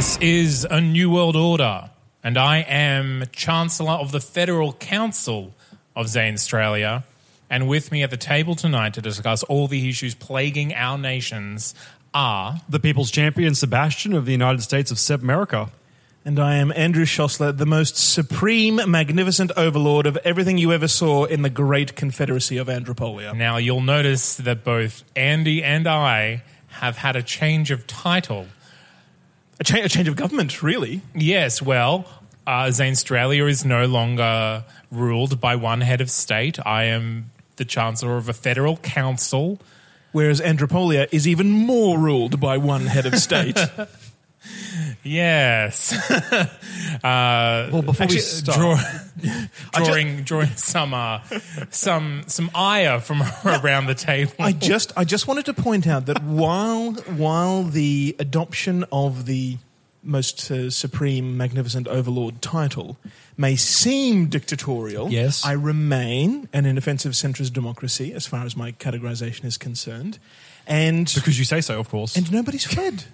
[0.00, 1.90] This is a New World Order,
[2.24, 5.52] and I am Chancellor of the Federal Council
[5.94, 7.04] of Zanstralia.
[7.50, 11.74] And with me at the table tonight to discuss all the issues plaguing our nations
[12.14, 15.68] are the people's champion Sebastian of the United States of Sebmerica.
[16.24, 21.26] And I am Andrew Szosler, the most supreme, magnificent overlord of everything you ever saw
[21.26, 23.36] in the great confederacy of Andropolia.
[23.36, 28.46] Now, you'll notice that both Andy and I have had a change of title.
[29.60, 31.02] A, cha- a change of government, really.
[31.14, 32.06] Yes, well,
[32.46, 36.58] uh, Zanstralia is no longer ruled by one head of state.
[36.66, 39.60] I am the Chancellor of a federal council.
[40.12, 43.58] Whereas Andropolia is even more ruled by one head of state.
[45.02, 45.92] Yes.
[47.04, 48.80] uh, Well, before Actually, we start, draw,
[49.84, 51.20] drawing drawing some uh,
[51.70, 54.34] some some ire from around the table.
[54.38, 59.56] I just I just wanted to point out that while while the adoption of the
[60.02, 62.96] most uh, supreme magnificent overlord title
[63.36, 65.44] may seem dictatorial Yes.
[65.44, 70.18] I remain an inoffensive centrist democracy as far as my categorization is concerned
[70.66, 72.16] and because you say so, of course.
[72.16, 73.04] and nobody's fled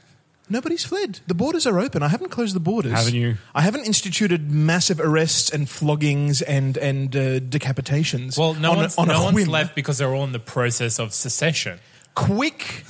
[0.48, 1.20] Nobody's fled.
[1.26, 2.02] The borders are open.
[2.04, 2.92] I haven't closed the borders.
[2.92, 3.36] Haven't you?
[3.54, 8.38] I haven't instituted massive arrests and floggings and and uh, decapitations.
[8.38, 10.38] well, no on a- one's, on a no one's left because they're all in the
[10.38, 11.80] process of secession.
[12.14, 12.84] Quick,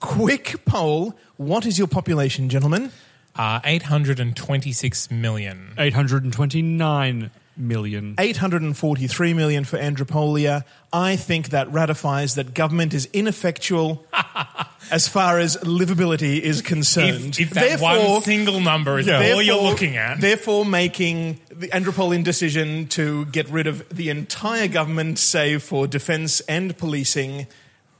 [0.00, 1.14] quick poll.
[1.36, 2.90] What is your population, gentlemen?
[3.36, 5.74] Uh, 826 million.
[5.78, 8.14] 829 million.
[8.18, 10.64] 843 million for Andropolia.
[10.92, 14.04] I think that ratifies that government is ineffectual
[14.90, 17.38] as far as livability is concerned.
[17.38, 22.24] If, if that one single number is all you're looking at, Therefore, making the Andropolian
[22.24, 27.46] decision to get rid of the entire government, save for defence and policing,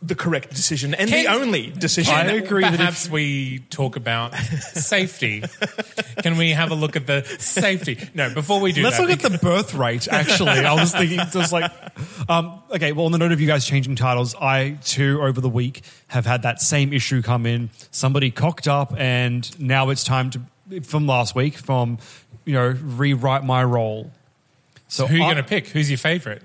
[0.02, 2.14] the correct decision and the only decision.
[2.14, 5.42] I agree that if- Perhaps we talk about safety.
[6.22, 7.98] Can we have a look at the safety?
[8.14, 10.50] No, before we do Let's that, look at the birth rate, actually.
[10.50, 11.72] I was thinking, just like,
[12.28, 15.48] um, okay, well, on the note of you guys changing titles, I too, over the
[15.48, 17.70] week, have had that same issue come in.
[17.90, 21.98] Somebody cocked up, and now it's time to, from last week, from,
[22.44, 24.12] you know, rewrite my role.
[24.88, 25.68] So who are you going to pick?
[25.68, 26.42] Who's your favorite?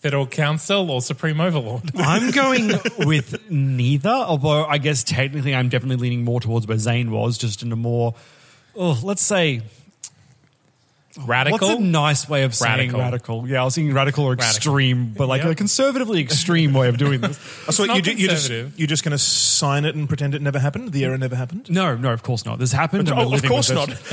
[0.00, 1.90] Federal Council or Supreme Overlord?
[1.96, 7.10] I'm going with neither, although I guess technically I'm definitely leaning more towards where Zane
[7.10, 8.14] was, just in a more,
[8.74, 9.62] oh, let's say,
[11.26, 11.58] Radical?
[11.68, 13.00] what's a nice way of saying Radical.
[13.00, 13.48] radical?
[13.48, 15.52] Yeah, I was thinking radical or extreme, but like Yep.
[15.52, 17.38] a conservatively extreme way of doing this.
[17.70, 20.42] so not you ju- you just, you're just going to sign it and pretend it
[20.42, 20.92] never happened?
[20.92, 21.70] The error never happened?
[21.70, 22.58] No, no, of course not.
[22.58, 23.08] This happened.
[23.08, 23.88] and Oh, of course not.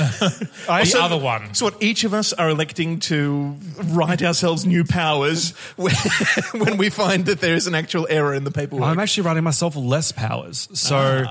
[0.68, 1.54] I- the other one.
[1.54, 3.56] So what, each of us are electing to
[3.88, 5.94] write ourselves new powers when,
[6.54, 8.84] when we find that there is an actual error in the paperwork.
[8.84, 10.68] I'm actually writing myself less powers.
[10.72, 11.24] So,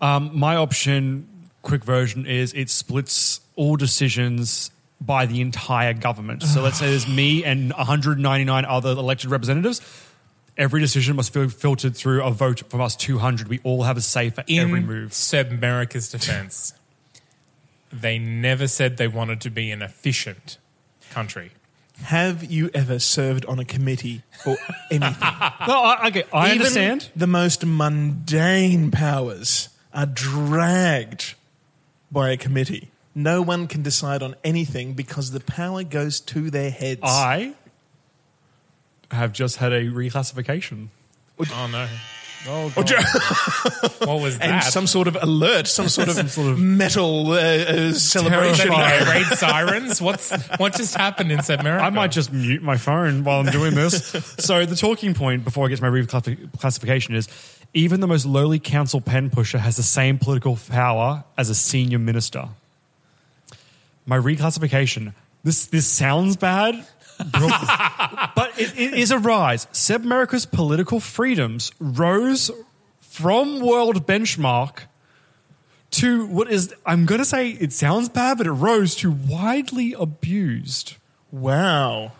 [0.00, 1.28] um, my option,
[1.62, 4.70] quick version, is it splits all decisions
[5.00, 6.42] by the entire government.
[6.42, 9.80] So, let's say there's me and 199 other elected representatives.
[10.56, 13.48] Every decision must be filtered through a vote from us 200.
[13.48, 15.12] We all have a say for In every move.
[15.12, 16.74] Sebmerica's defense,
[17.92, 20.58] they never said they wanted to be an efficient
[21.10, 21.52] country.
[22.04, 24.56] Have you ever served on a committee for
[24.90, 25.20] anything?
[25.20, 27.10] No, I, okay, I Even understand.
[27.14, 31.34] The most mundane powers are dragged
[32.10, 32.90] by a committee.
[33.14, 37.00] No one can decide on anything because the power goes to their heads.
[37.02, 37.54] I
[39.10, 40.88] have just had a reclassification.
[41.52, 41.88] Oh no!
[42.48, 42.72] Oh,
[44.06, 44.64] What was and that?
[44.64, 48.72] some sort of alert, some sort of, metal uh, uh, celebration.
[48.72, 50.00] Air raid sirens?
[50.00, 51.80] What's what just happened in Sebmerica?
[51.80, 54.08] I might just mute my phone while I'm doing this.
[54.38, 57.28] so the talking point before I get to my reclassification is
[57.74, 61.98] even the most lowly council pen pusher has the same political power as a senior
[61.98, 62.48] minister.
[64.06, 65.14] My reclassification.
[65.42, 66.86] This this sounds bad,
[67.18, 69.66] but it, it is a rise.
[69.72, 72.50] Sebmerica's political freedoms rose
[72.98, 74.80] from world benchmark
[75.90, 79.92] to what is I'm going to say it sounds bad, but it rose to widely
[79.92, 80.96] abused.
[81.30, 82.12] Wow.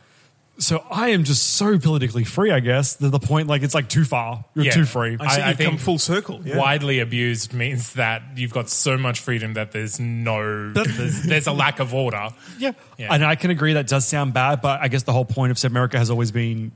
[0.61, 3.89] So I am just so politically free, I guess, to the point like it's like
[3.89, 4.45] too far.
[4.55, 4.71] You're Yeah.
[4.73, 5.17] too free.
[5.19, 6.41] I see I you've come full circle.
[6.45, 6.59] Yeah.
[6.59, 11.53] Widely abused means that you've got so much freedom that there's no, there's, there's a
[11.53, 12.29] lack of order.
[12.59, 12.73] Yeah.
[12.99, 13.13] Yeah.
[13.13, 15.57] And I can agree that does sound bad, but I guess the whole point of
[15.57, 16.73] Sebmerica has always been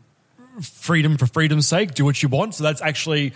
[0.63, 2.55] freedom for freedom's sake, do what you want.
[2.55, 3.35] So that's actually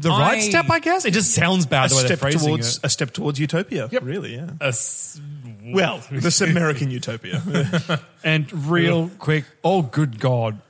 [0.00, 1.04] the I- right step, I guess.
[1.04, 2.84] It just sounds bad a the way they're step phrasing towards it.
[2.84, 3.88] a step towards utopia.
[3.90, 4.02] Yep.
[4.04, 4.50] Really, yeah.
[4.60, 5.20] A s-
[5.64, 7.42] Well, this American utopia.
[8.24, 10.60] And real quick, oh good God.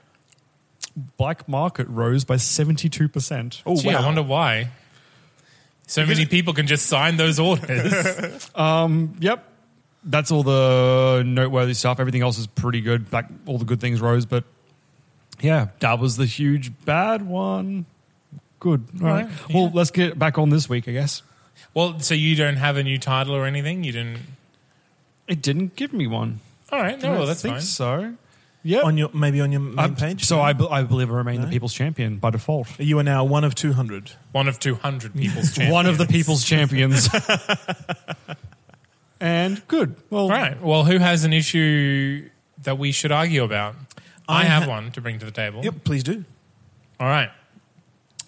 [1.16, 3.62] Black market rose by 72%.
[3.66, 4.02] Oh Gee, wow.
[4.02, 4.68] I wonder why.
[5.86, 8.50] So many people can just sign those orders.
[8.54, 9.44] Um, yep.
[10.04, 11.98] That's all the noteworthy stuff.
[12.00, 13.12] Everything else is pretty good.
[13.12, 14.44] Like all the good things rose, but
[15.40, 17.86] yeah, that was the huge bad one.
[18.60, 18.84] Good.
[19.00, 19.24] All right.
[19.26, 21.22] Right, Well, let's get back on this week, I guess.
[21.74, 23.84] well, so you don't have a new title or anything?
[23.84, 24.18] You didn't.
[25.28, 26.40] It didn't give me one.
[26.72, 27.62] All right, no, I well, that's think fine.
[27.62, 28.14] so.
[28.62, 28.80] Yeah.
[28.80, 30.24] on your maybe on your main Um, page.
[30.24, 32.66] So I, be- I believe I remain the people's champion by default.
[32.80, 34.10] you are now one of two hundred.
[34.32, 35.72] One of 200 people's champions.
[35.72, 37.08] One of the people's champions.
[39.20, 39.94] and good.
[40.10, 40.60] Well, All right.
[40.60, 42.28] Well, who has an issue
[42.64, 43.74] that we should argue about?
[44.28, 45.62] I, I have ha- one to bring to the table.
[45.64, 46.24] Yep, please do.
[46.98, 47.30] All right.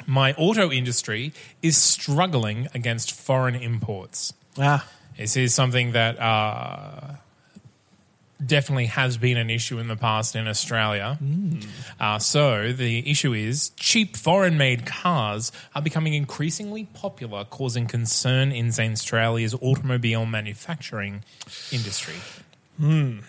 [0.08, 1.32] My auto industry
[1.62, 4.32] is struggling against foreign imports.
[4.58, 4.88] Ah,
[5.18, 7.16] This is something that uh,
[8.44, 11.18] definitely has been an issue in the past in Australia.
[12.00, 18.50] Uh, so the issue is cheap foreign made cars are becoming increasingly popular, causing concern
[18.50, 21.22] in Australia's automobile manufacturing
[21.70, 22.14] industry.
[22.80, 23.20] I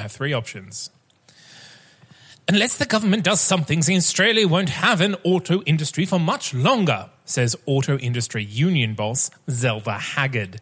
[0.00, 0.88] have three options.
[2.48, 7.56] Unless the government does something, Australia won't have an auto industry for much longer, says
[7.66, 10.60] auto industry union boss Zelda Haggard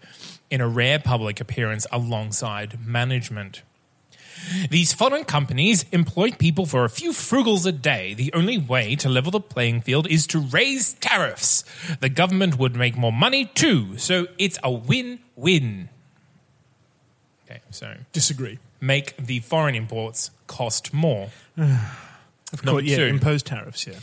[0.51, 3.63] in a rare public appearance alongside management.
[4.71, 8.15] These foreign companies employ people for a few frugals a day.
[8.15, 11.65] The only way to level the playing field is to raise tariffs.
[12.01, 15.89] The government would make more money too, so it's a win win.
[17.47, 18.59] Okay, so disagree.
[18.81, 21.31] Make the foreign imports cost more.
[22.53, 23.87] Of course, yeah, impose tariffs.
[23.87, 24.01] Yeah.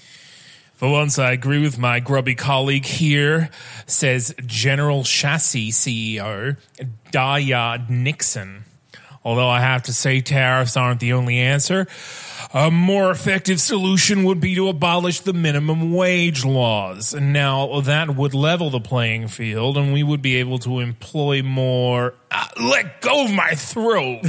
[0.76, 3.50] For once, I agree with my grubby colleague here,
[3.88, 6.56] says General Chassis CEO
[7.12, 8.64] Daya Nixon.
[9.24, 11.88] Although I have to say tariffs aren't the only answer,
[12.54, 17.14] a more effective solution would be to abolish the minimum wage laws.
[17.14, 22.14] Now, that would level the playing field and we would be able to employ more.
[22.32, 24.22] Ah, let go of my throat!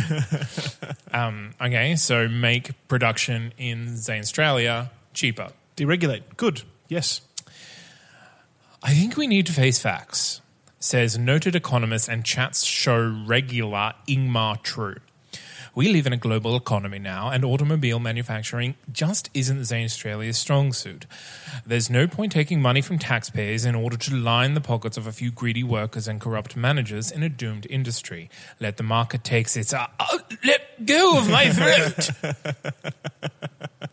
[1.13, 5.49] um, okay, so make production in Australia cheaper.
[5.77, 6.23] Deregulate.
[6.37, 6.63] Good.
[6.89, 7.21] Yes.
[8.83, 10.41] I think we need to face facts,
[10.79, 14.97] says noted economist and chats show regular Ingmar True.
[15.79, 21.07] We live in a global economy now, and automobile manufacturing just isn't Zanstralia's strong suit.
[21.65, 25.13] There's no point taking money from taxpayers in order to line the pockets of a
[25.13, 28.29] few greedy workers and corrupt managers in a doomed industry.
[28.59, 29.73] Let the market take its.
[29.73, 32.11] Uh, uh, let go of my throat!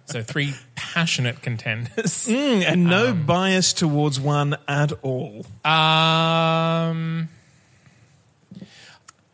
[0.05, 2.25] so, three passionate contenders.
[2.35, 5.45] Mm, and no bias towards one at all.
[5.63, 7.29] Um,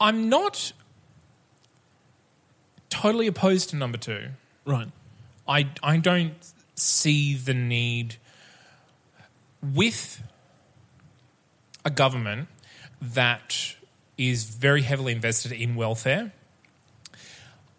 [0.02, 0.74] I'm not
[2.92, 4.28] totally opposed to number two.
[4.66, 4.88] Right.
[5.48, 6.36] I I don't
[6.76, 8.18] see the need
[9.62, 10.22] with
[11.84, 12.48] a government
[13.02, 13.76] that
[14.18, 16.32] is very heavily invested in welfare.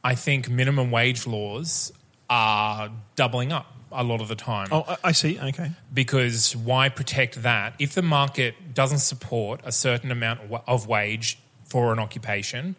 [0.03, 1.93] I think minimum wage laws
[2.29, 5.39] are doubling up a lot of the time Oh, I- I see.
[5.39, 5.71] Okay.
[5.93, 11.93] because why protect that if the market doesn't support a certain amount of wage for
[11.93, 12.75] an occupation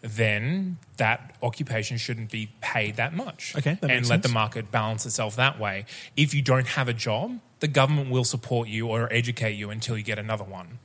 [0.00, 3.54] then that occupation shouldn't be paid that much.
[3.56, 5.86] Okay, that and let the market balance itself that way.
[6.16, 9.96] If you don't have a job the government will support you or educate you until
[9.96, 10.78] you get another one.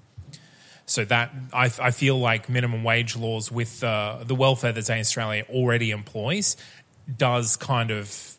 [0.85, 5.49] So that I, I feel like minimum wage laws with uh, the welfare that Zanstralia
[5.49, 6.57] already employs
[7.17, 8.37] does kind of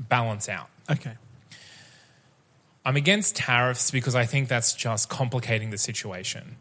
[0.00, 0.68] balance out.
[0.90, 1.12] Okay.
[2.84, 6.56] I'm against tariffs because I think that's just complicating the situation.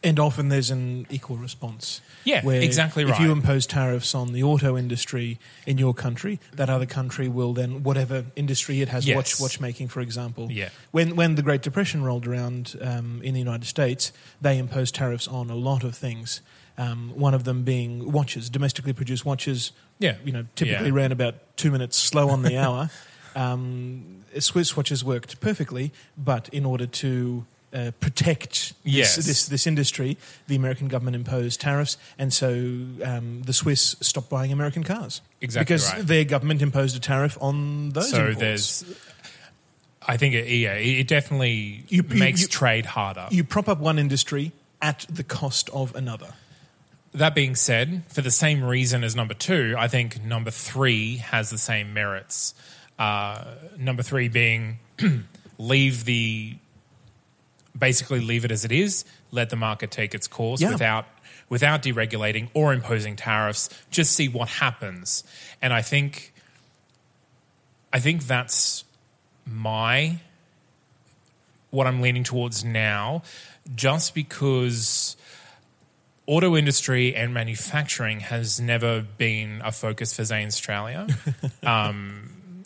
[0.00, 2.00] And often there's an equal response.
[2.24, 6.70] Yeah, where exactly If you impose tariffs on the auto industry in your country, that
[6.70, 9.16] other country will then, whatever industry it has, Yes.
[9.16, 10.52] watch watchmaking, for example.
[10.52, 10.68] Yeah.
[10.92, 15.26] When when the Great Depression rolled around um, in the United States, they imposed tariffs
[15.26, 16.42] on a lot of things.
[16.76, 19.72] Um, one of them being watches, domestically produced watches.
[19.98, 20.14] Yeah.
[20.24, 20.94] you know, typically Yeah.
[20.94, 22.88] ran about two minutes slow on the hour.
[23.34, 29.16] Um, Swiss watches worked perfectly, but in order to uh, protect this, Yes.
[29.16, 32.48] this this industry, the American government imposed tariffs, and so
[33.04, 35.20] um, the Swiss stopped buying American cars.
[35.40, 36.06] Exactly because right.
[36.06, 38.10] their government imposed a tariff on those.
[38.10, 38.38] so imports.
[38.40, 38.84] there's,
[40.06, 43.26] I think, it, yeah, it definitely You- you- makes you- trade harder.
[43.30, 46.28] you prop up one industry at the cost of another.
[47.14, 51.50] That being said, for the same reason as number two, I think number three has
[51.50, 52.54] the same merits.
[52.98, 53.44] Uh,
[53.76, 54.78] number three being
[55.58, 56.56] leave the
[57.76, 60.70] basically leave it as it is, let the market take its course Yeah.
[60.72, 61.06] without
[61.48, 63.70] without deregulating or imposing tariffs.
[63.90, 65.24] Just see what happens,
[65.62, 66.32] and I think
[67.92, 68.84] I think that's
[69.46, 70.18] my
[71.70, 73.22] what I'm leaning towards now,
[73.74, 75.16] just because
[76.26, 81.08] auto industry and manufacturing has never been a focus for Zanstralia.
[81.66, 82.64] um,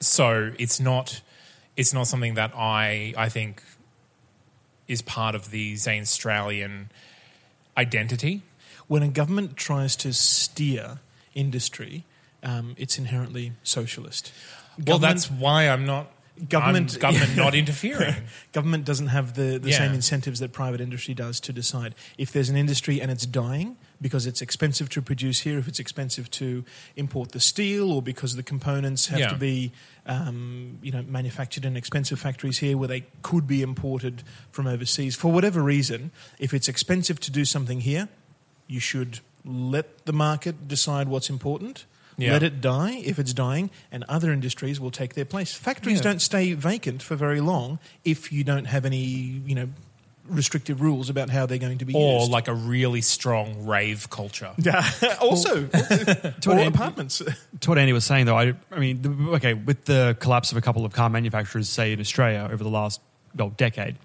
[0.00, 1.20] so it's not
[1.76, 3.62] it's not something that I I think
[4.88, 6.86] is part of the Zanstralian
[7.76, 8.42] identity.
[8.88, 10.98] When a government tries to steer
[11.34, 12.04] industry,
[12.42, 14.32] um, it's inherently socialist.
[14.86, 16.10] Well, that's why I'm not
[16.48, 18.14] Government- I'm government not interfering.
[18.52, 19.78] government doesn't have the, the Yeah.
[19.78, 23.76] same incentives that private industry does to decide if there's an industry and it's dying
[24.00, 26.64] because it's expensive to produce here, if it's expensive to
[26.96, 29.28] import the steel, or because the components have Yeah.
[29.28, 29.72] to be
[30.06, 35.14] um, you know manufactured in expensive factories here where they could be imported from overseas
[35.14, 36.10] for whatever reason.
[36.40, 38.08] If it's expensive to do something here,
[38.66, 41.84] you should let the market decide what's important.
[42.18, 42.32] Yeah.
[42.32, 45.54] Let it die if it's dying, and other industries will take their place.
[45.54, 46.02] Factories Yeah.
[46.02, 49.68] don't stay vacant for very long if you don't have any, you know,
[50.28, 52.00] restrictive rules about how they're going to be used.
[52.02, 52.30] or used.
[52.30, 54.50] like a really strong rave culture.
[54.58, 54.88] yeah,
[55.20, 55.68] also,
[56.46, 57.20] or an- apartments.
[57.60, 60.58] to what Andy was saying, though, I, I mean, the, okay, with the collapse of
[60.58, 63.00] a couple of car manufacturers, say in Australia over the last
[63.34, 63.96] well, decade,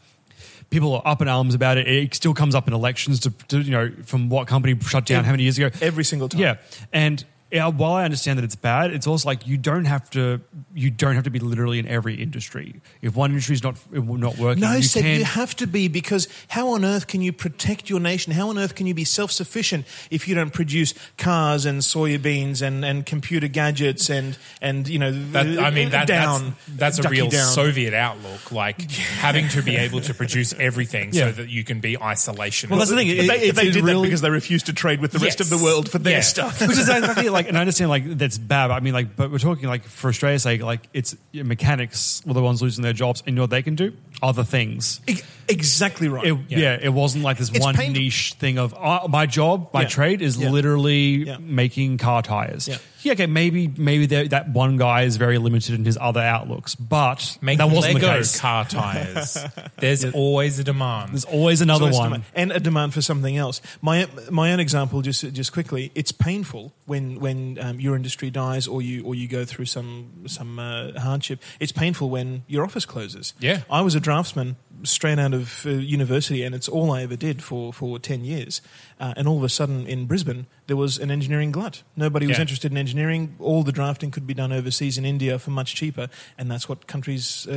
[0.69, 1.87] people are up in arms about it.
[1.87, 5.23] It still comes up in elections to, to you know, from what company shut down
[5.23, 5.69] how many years ago.
[5.81, 6.41] Every single time.
[6.41, 6.55] Yeah,
[6.91, 10.41] and yeah, while I understand that it's bad, it's also like you don't have to.
[10.73, 12.81] You don't have to be literally in every industry.
[13.01, 15.19] If one industry is not not working, No, you Seb, can.
[15.19, 18.33] you have to be because how on earth can you protect your nation?
[18.33, 22.61] How on earth can you be self sufficient if you don't produce cars and soybeans
[22.61, 27.05] and, and computer gadgets and, and you know, That, I mean, that, down, that's, that's
[27.07, 27.47] a real down.
[27.51, 31.27] Soviet outlook, like having to be able to produce everything Yeah.
[31.27, 32.69] so that you can be isolationist.
[32.69, 33.07] Well, that's the thing.
[33.17, 35.39] But they, It- they it's did that because they refused to trade with the rest
[35.41, 36.21] of the world for their Yeah.
[36.21, 36.59] stuff.
[36.61, 38.69] Which is exactly like, and I understand like that's bad.
[38.69, 42.33] But I mean, like, but we're talking like for Australia's sake, like it's mechanics were
[42.33, 43.93] the ones losing their jobs, and you know what they can do?
[44.23, 44.99] Other things.
[45.07, 46.25] E- exactly right.
[46.25, 46.57] It, yeah.
[46.57, 46.79] Yeah.
[46.81, 48.01] it wasn't like this It's one painful.
[48.01, 49.87] niche thing of uh, my job, my Yeah.
[49.87, 52.67] trade is literally making car tires.
[53.07, 53.13] Yeah.
[53.13, 57.37] Yeah, okay, maybe maybe that one guy is very limited in his other outlooks, but
[57.41, 58.39] Make that wasn't Lego the case.
[58.39, 59.37] car tires.
[59.77, 61.13] There's always a demand.
[61.13, 62.09] There's always another So it's one.
[62.09, 63.61] demand- and a demand for something else.
[63.81, 68.67] My my own example, just just quickly, it's painful when when um, your industry dies
[68.67, 71.39] or you or you go through some some uh, hardship.
[71.59, 73.33] It's painful when your office closes.
[73.39, 73.61] Yeah.
[73.69, 77.41] I was a draftsman straight out of uh, university, and it's all I ever did
[77.43, 78.61] for for ten years.
[78.99, 81.83] Uh, and all of a sudden, in Brisbane, there was an engineering glut.
[81.95, 82.41] Nobody was Yeah.
[82.41, 83.35] interested in engineering.
[83.39, 86.87] All the drafting could be done overseas in India for much cheaper, and that's what
[86.87, 87.51] countries uh,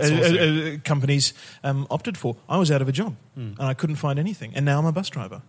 [0.00, 2.36] uh, uh, companies um, opted for.
[2.48, 4.92] I was out of a job and I couldn't find anything, and now I'm a
[4.92, 5.42] bus driver.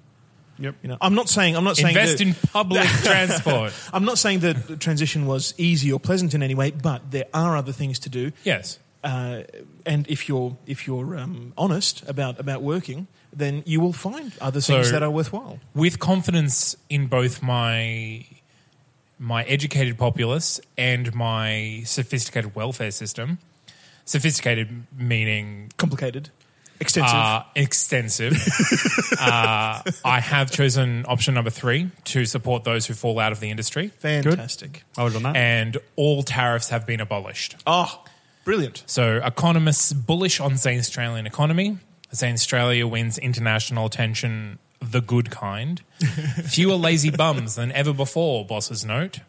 [0.59, 0.75] Yep.
[0.83, 3.73] You know, I'm not saying I'm not saying Invest that, in public transport.
[3.91, 7.25] I'm not saying that the transition was easy or pleasant in any way, but there
[7.33, 8.31] are other things to do.
[8.43, 8.77] Yes.
[9.03, 9.43] Uh,
[9.85, 14.61] and if you're if you're um, honest about about working, then you will find other
[14.61, 15.59] things So- that are worthwhile.
[15.75, 18.25] With confidence in both my
[19.19, 23.37] my educated populace and my sophisticated welfare system.
[24.05, 26.29] Sophisticated meaning Complicated,
[26.81, 27.15] extensive.
[27.15, 28.33] uh, extensive.
[29.19, 33.49] uh, I have chosen option number three to support those who fall out of the
[33.49, 34.83] industry, Fantastic.
[34.97, 35.39] I would have done that.
[35.39, 37.55] and all tariffs have been abolished.
[37.65, 38.03] Oh,
[38.43, 38.83] brilliant.
[38.85, 41.77] So, economists bullish on Zanstralian economy.
[42.13, 45.81] Zanstralia wins international attention, the good kind.
[46.45, 49.19] Fewer lazy bums than ever before, bosses note.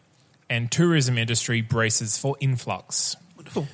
[0.49, 3.15] And tourism industry braces for influx.
[3.35, 3.67] Wonderful.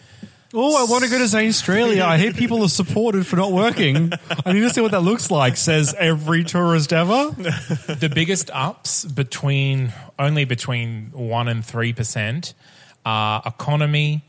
[0.54, 2.02] Oh, I want to go to Zanstralia.
[2.02, 4.12] I hear people are supported for not working.
[4.46, 7.32] I need to see what that looks like, says every tourist ever.
[7.32, 12.54] the biggest ups between only between one and three percent
[13.06, 14.24] are economy,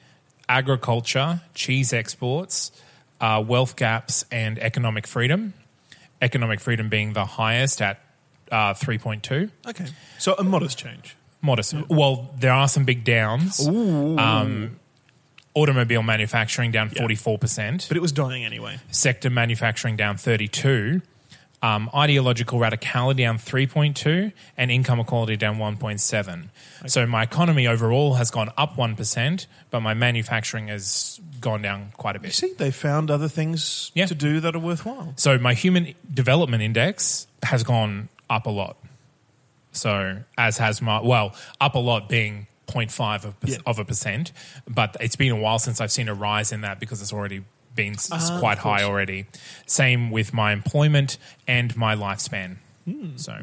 [0.53, 2.71] agriculture, cheese exports,
[3.21, 5.55] uh, wealth gaps, and economic freedom.
[6.21, 7.99] economic freedom being the highest at
[8.53, 9.51] uh, 3.2.
[9.67, 9.87] Okay,
[10.19, 11.17] so a modest change.
[11.41, 11.75] Modest.
[11.89, 13.67] Well, there are some big downs.
[13.67, 14.79] Um,
[15.55, 17.03] automobile manufacturing down Yeah.
[17.03, 17.89] 44%.
[17.89, 18.79] But it was dying anyway.
[18.93, 21.03] sector manufacturing down 32
[21.63, 26.49] um, ideological radicality down 3.2 and income equality down 1.7
[26.87, 32.17] so my economy overall has gone up 1% but my manufacturing has gone down quite
[32.17, 32.29] a bit.
[32.29, 34.07] You see, they found other things Yeah.
[34.07, 35.13] to do that are worthwhile.
[35.17, 38.77] so my human development index has gone up a lot
[39.73, 43.57] so as has my well up a lot being 0.5 of, Yeah.
[43.67, 44.33] of a percent
[44.69, 47.43] but it's been a while since i've seen a rise in that because it's already
[47.75, 49.27] been s- Ah, quite high already
[49.67, 53.17] same with my employment and my lifespan Hmm.
[53.17, 53.39] so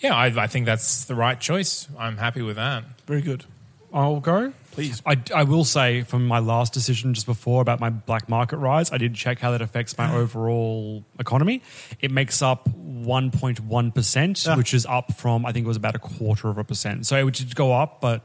[0.00, 3.44] yeah I, I think that's the right choice i'm happy with that Very good.
[3.92, 4.52] I'll go.
[4.70, 5.02] Please.
[5.04, 8.92] I, I will say from my last decision just before about my black market rise,
[8.92, 11.60] I did check how that affects my overall economy.
[12.00, 14.56] It makes up 1.1%, Ah.
[14.56, 17.06] which is up from, I think it was about a quarter of a percent.
[17.06, 18.24] So it did go up, but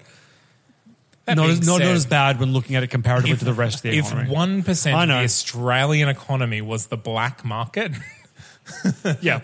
[1.25, 3.53] That not being as, not, not as bad when looking at it comparatively to the
[3.53, 4.29] rest of the if economy.
[4.29, 5.23] 1% I of the know.
[5.23, 7.91] australian economy was the black market
[9.21, 9.41] Yeah.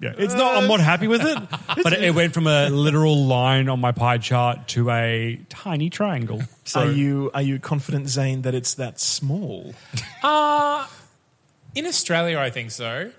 [0.00, 0.14] Yeah.
[0.18, 1.38] It's not, I'm not happy with it,
[1.84, 6.42] but it went from a literal line on my pie chart to a tiny triangle.
[6.64, 9.74] So are you are you confident, Zane, that it's that small?
[10.24, 10.86] Uh,
[11.74, 13.10] in Australia, I think so.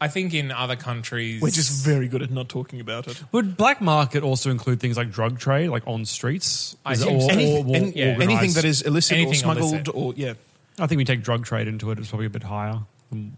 [0.00, 3.20] I think in other countries, We're just very good at not talking about it.
[3.32, 6.76] would black market also include things like drug trade, like on streets?
[6.86, 7.32] I Is it think all- so.
[7.34, 8.04] Any- all- all any- yeah.
[8.12, 8.30] organised?
[8.30, 9.94] anything that is illicit or Anything smuggled illicit.
[9.94, 10.34] or yeah.
[10.78, 11.98] I think we take drug trade into it.
[11.98, 12.78] It's probably a bit higher.
[13.10, 13.36] Um,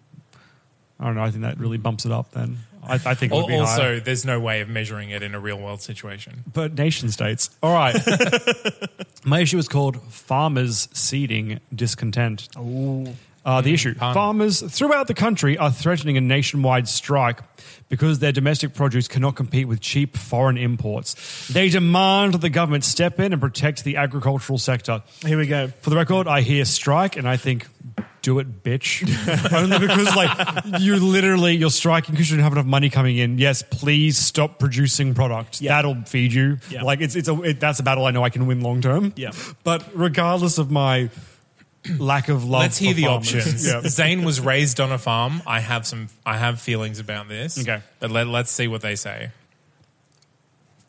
[0.98, 1.22] I don't know.
[1.22, 2.32] I think that really bumps it up.
[2.32, 4.00] Then I, I think it would Al- be also, higher.
[4.00, 6.44] there's no way of measuring it in a real world situation.
[6.52, 7.48] But nation states.
[7.62, 7.96] All right.
[9.24, 12.48] My issue is called farmers seeding discontent.
[13.44, 14.12] Uh, the issue pun.
[14.12, 17.40] farmers throughout the country are threatening a nationwide strike
[17.88, 21.48] because their domestic produce cannot compete with cheap foreign imports.
[21.48, 25.02] They demand that the government step in and protect the agricultural sector.
[25.24, 25.68] Here we go.
[25.80, 27.66] For the record, I hear strike and I think,
[28.22, 29.02] do it, bitch.
[29.52, 33.38] Only because, like, you literally, you're striking because you don't have enough money coming in.
[33.38, 35.60] Yes, please stop producing product.
[35.60, 35.76] Yeah.
[35.76, 36.58] That'll feed you.
[36.70, 36.82] Yeah.
[36.82, 39.12] Like, it's, it's a, it, that's a battle I know I can win long term.
[39.16, 39.32] Yeah.
[39.64, 41.08] But regardless of my
[41.98, 43.66] lack of love, Let's hear the farmers- options.
[43.66, 43.80] Yeah.
[43.86, 45.42] Zane was raised on a farm.
[45.46, 46.08] I have some.
[46.26, 47.58] I have feelings about this.
[47.58, 47.82] Okay.
[47.98, 49.30] but let, let's see what they say.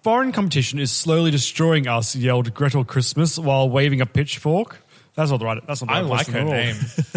[0.03, 4.79] Foreign competition is slowly destroying us, yelled Gretel Christmas while waving a pitchfork.
[5.13, 5.67] That's not the right.
[5.67, 6.75] That's not the I like her name.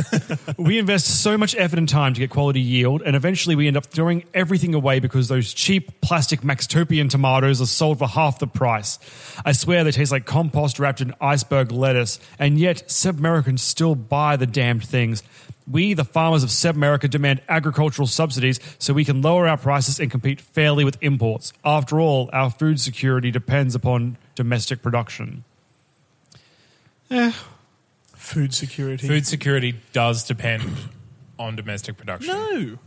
[0.58, 3.76] we invest so much effort and time to get quality yield, and eventually we end
[3.76, 8.48] up throwing everything away because those cheap plastic Maxtopian tomatoes are sold for half the
[8.48, 8.98] price.
[9.44, 14.34] I swear they taste like compost wrapped in iceberg lettuce, and yet Sebmericans still buy
[14.36, 15.22] the damned things.
[15.70, 20.10] We, the farmers of Sebmerica, demand agricultural subsidies so we can lower our prices and
[20.10, 21.52] compete fairly with imports.
[21.64, 25.44] After all, our food security depends upon domestic production.
[27.10, 27.32] Eh,
[28.24, 29.06] Food security.
[29.06, 30.62] Food security does depend
[31.38, 32.28] on domestic production.
[32.34, 32.78] No.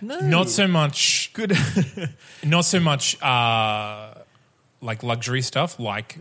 [0.00, 0.20] No.
[0.20, 1.30] Not so much.
[1.32, 1.58] good.
[2.44, 3.20] Not so much.
[3.20, 4.14] Uh,
[4.80, 6.18] like luxury stuff, like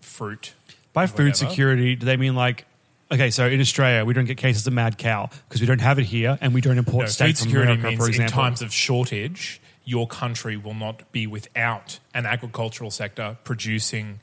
[0.00, 0.54] fruit.
[0.94, 1.34] By food Whatever.
[1.50, 2.64] security, do they mean like,
[3.12, 5.98] okay, so in Australia, we don't get cases of mad cow because we don't have
[5.98, 8.28] it here and we don't import No, steak food from security America, means for in
[8.28, 14.20] times of shortage, your country will not be without an agricultural sector producing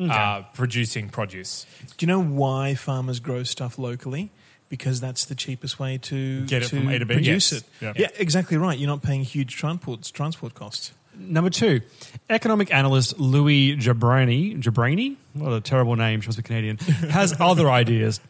[0.00, 1.66] uh, producing produce.
[1.96, 4.30] Do you know why farmers grow stuff locally?
[4.68, 7.14] Because that's the cheapest way to Get it to from A to B?
[7.14, 7.60] produce Yes.
[7.62, 7.64] it.
[7.80, 7.92] Yeah.
[7.96, 8.08] Yeah.
[8.18, 8.76] exactly right.
[8.78, 10.92] You're not paying huge transport transport costs.
[11.16, 11.80] Number two,
[12.28, 16.78] economic analyst Louis Jabrani, Jabrani, what a terrible name, she must be Canadian,
[17.10, 18.20] has other ideas.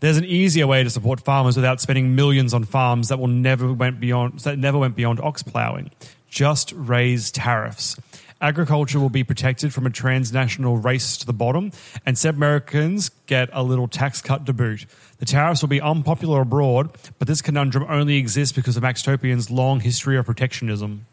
[0.00, 3.72] There's an easier way to support farmers without spending millions on farms that will never
[3.72, 5.92] went beyond that never went beyond ox plowing.
[6.28, 7.96] Just raise tariffs.
[8.42, 11.70] Agriculture will be protected from a transnational race to the bottom,
[12.04, 14.84] and Sebmericans get a little tax cut to boot.
[15.18, 19.78] The tariffs will be unpopular abroad, but this conundrum only exists because of Maxtopian's long
[19.78, 21.06] history of protectionism.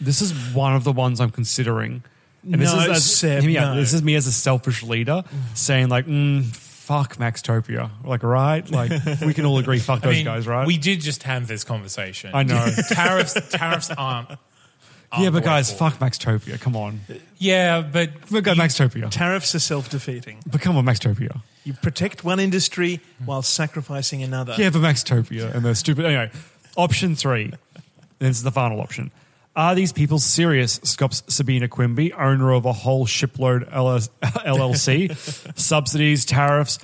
[0.00, 2.02] This is one of the ones I'm considering.
[2.42, 3.76] And this No, is as, Seb, hear me no.
[3.76, 5.22] This is me as a selfish leader
[5.54, 8.68] saying like, mm, "Fuck Maxtopia." Like, right?
[8.68, 10.66] Like, we can all agree, fuck I those mean, guys, right?
[10.66, 12.32] We did just have this conversation.
[12.34, 12.68] I know.
[12.88, 13.34] tariffs.
[13.50, 14.30] Tariffs aren't.
[15.18, 16.60] Yeah, but guys, fuck Maxtopia.
[16.60, 17.00] Come on,
[17.38, 19.10] Yeah, but but God, Maxtopia.
[19.10, 20.38] Tariffs are self defeating.
[20.46, 21.42] But come on, Maxtopia.
[21.64, 24.54] You protect one industry while sacrificing another.
[24.58, 26.04] Yeah, but Maxtopia and they're stupid.
[26.06, 26.30] Anyway,
[26.76, 27.52] option three.
[28.18, 29.10] This is the final option.
[29.54, 30.80] Are these people serious?
[30.82, 35.14] Scops Sabina Quimby, owner of a whole shipload LS, LLC,
[35.58, 36.78] subsidies, tariffs.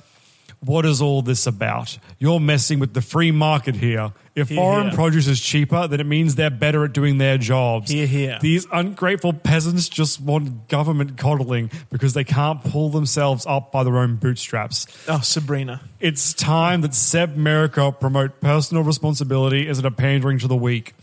[0.61, 1.97] What is all this about?
[2.17, 4.11] You're messing with the free market here.
[4.35, 4.95] If Hear, foreign hear.
[4.95, 7.91] produce is cheaper, then it means they're better at doing their jobs.
[7.91, 8.39] Hear, hear.
[8.41, 13.97] These ungrateful peasants just want government coddling because they can't pull themselves up by their
[13.97, 14.85] own bootstraps.
[15.07, 15.81] Oh, Sabrina.
[15.99, 20.93] It's time that Sebmerica promote personal responsibility instead of pandering to the weak.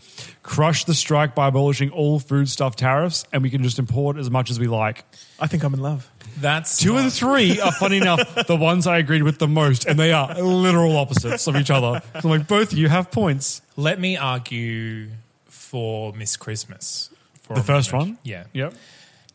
[0.43, 4.49] Crush the strike by abolishing all foodstuff tariffs, and we can just import as much
[4.49, 5.03] as we like.
[5.39, 6.09] I think I'm in love.
[6.39, 9.85] That's Two not- and three are funny enough the ones I agreed with the most,
[9.85, 12.01] and they are literal opposites of each other.
[12.13, 13.61] So I'm like, both of you have points.
[13.75, 15.09] Let me argue
[15.45, 17.09] for Miss Christmas.
[17.41, 18.09] For The a first moment.
[18.11, 18.17] one?
[18.23, 18.43] Yeah.
[18.53, 18.73] Yep.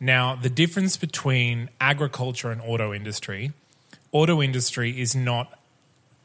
[0.00, 3.52] Now, the difference between agriculture and auto industry,
[4.10, 5.58] auto industry is not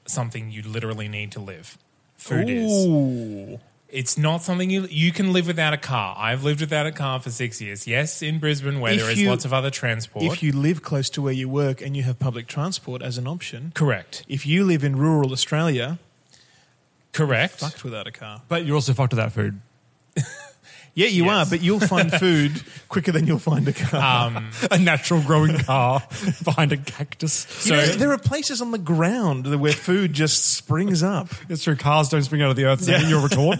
[0.07, 1.77] something you literally need to live.
[2.17, 3.59] Food is.
[3.89, 6.15] It's not something you you can live without a car.
[6.19, 7.87] I've lived without a car for six years.
[7.87, 10.25] Yes, in Brisbane where If there is you- lots of other transport.
[10.25, 13.27] If you live close to where you work and you have public transport as an
[13.27, 15.99] option, correct, if you live in rural Australia,
[17.13, 17.59] correct.
[17.59, 18.41] fucked without a car.
[18.49, 19.61] But you're also fucked with that food.
[20.97, 21.47] Yeah, you Yes.
[21.47, 24.27] are, but you'll find food quicker than you'll find a car.
[24.27, 26.01] Um, a natural growing car
[26.43, 27.45] behind a cactus.
[27.67, 31.27] You know, there are places on the ground where food just springs up.
[31.49, 32.81] It's true, cars don't spring out of the earth.
[32.81, 33.59] Is that in your retort?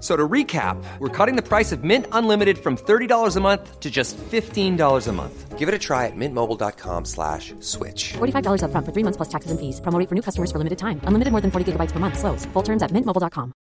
[0.00, 3.80] F- So to recap, we're cutting the price of Mint Unlimited from $30 a month
[3.80, 5.58] to just $15 a month.
[5.58, 8.14] Give it a try at mintmobile.com slash switch.
[8.14, 9.78] $45 upfront for three months plus taxes and fees.
[9.82, 11.02] Promo rate for new customers for limited time.
[11.04, 12.18] Unlimited more than 40 gigabytes per month.
[12.18, 12.46] Slows.
[12.54, 13.52] Full terms at mintmobile.com.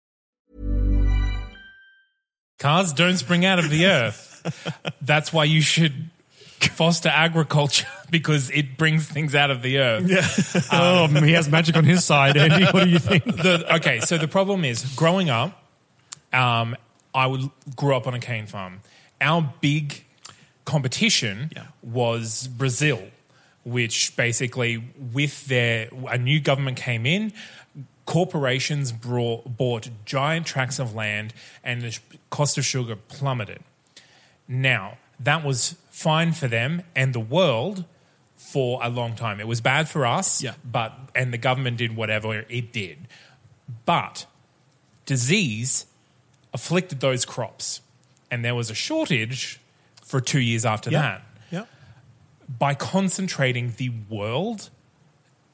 [2.59, 4.95] Cars don't spring out of the earth.
[5.01, 6.09] That's why you should
[6.59, 10.07] foster agriculture because it brings things out of the earth.
[10.07, 10.77] Yeah.
[10.77, 12.65] Um, oh, he has magic on his side, Andy.
[12.65, 13.23] What do you think?
[13.25, 15.58] The, okay, so the problem is growing up,
[16.33, 16.75] um,
[17.13, 18.81] I would grew up on a cane farm.
[19.21, 20.05] Our big
[20.65, 21.65] competition Yeah.
[21.81, 23.01] was Brazil,
[23.63, 27.33] which basically, with their a new government came in,
[28.05, 31.97] corporations brought, bought giant tracts of land, and the
[32.29, 33.61] cost of sugar plummeted.
[34.47, 37.85] Now, that was fine for them and the world
[38.37, 39.39] for a long time.
[39.39, 40.53] It was bad for us, Yeah.
[40.63, 43.07] but and the government did whatever it did.
[43.85, 44.25] But
[45.05, 45.85] disease
[46.53, 47.81] afflicted those crops,
[48.31, 49.59] and there was a shortage
[50.03, 51.01] for two years after Yeah.
[51.01, 51.21] that.
[51.51, 51.65] Yeah.
[52.57, 54.69] By concentrating the world,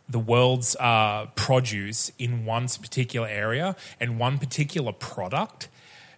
[0.08, 5.68] the world's uh, produce in one particular area and one particular product,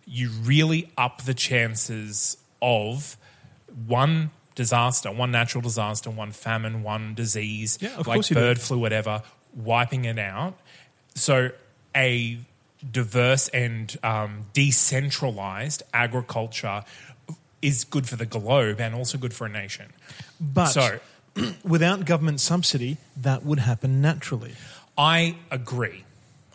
[0.06, 3.18] you really up the chances of
[3.88, 8.34] one disaster, one natural disaster, one famine, one disease, Yeah, like you do.
[8.36, 9.22] bird flu, whatever,
[9.56, 10.58] wiping it out.
[11.16, 11.52] So
[11.96, 12.40] a
[12.92, 16.84] diverse and um, decentralized agriculture
[17.62, 19.92] is good for the globe and also good for a nation.
[20.40, 21.00] But So
[21.64, 24.54] without government subsidy, that would happen naturally.
[24.98, 26.04] I agree.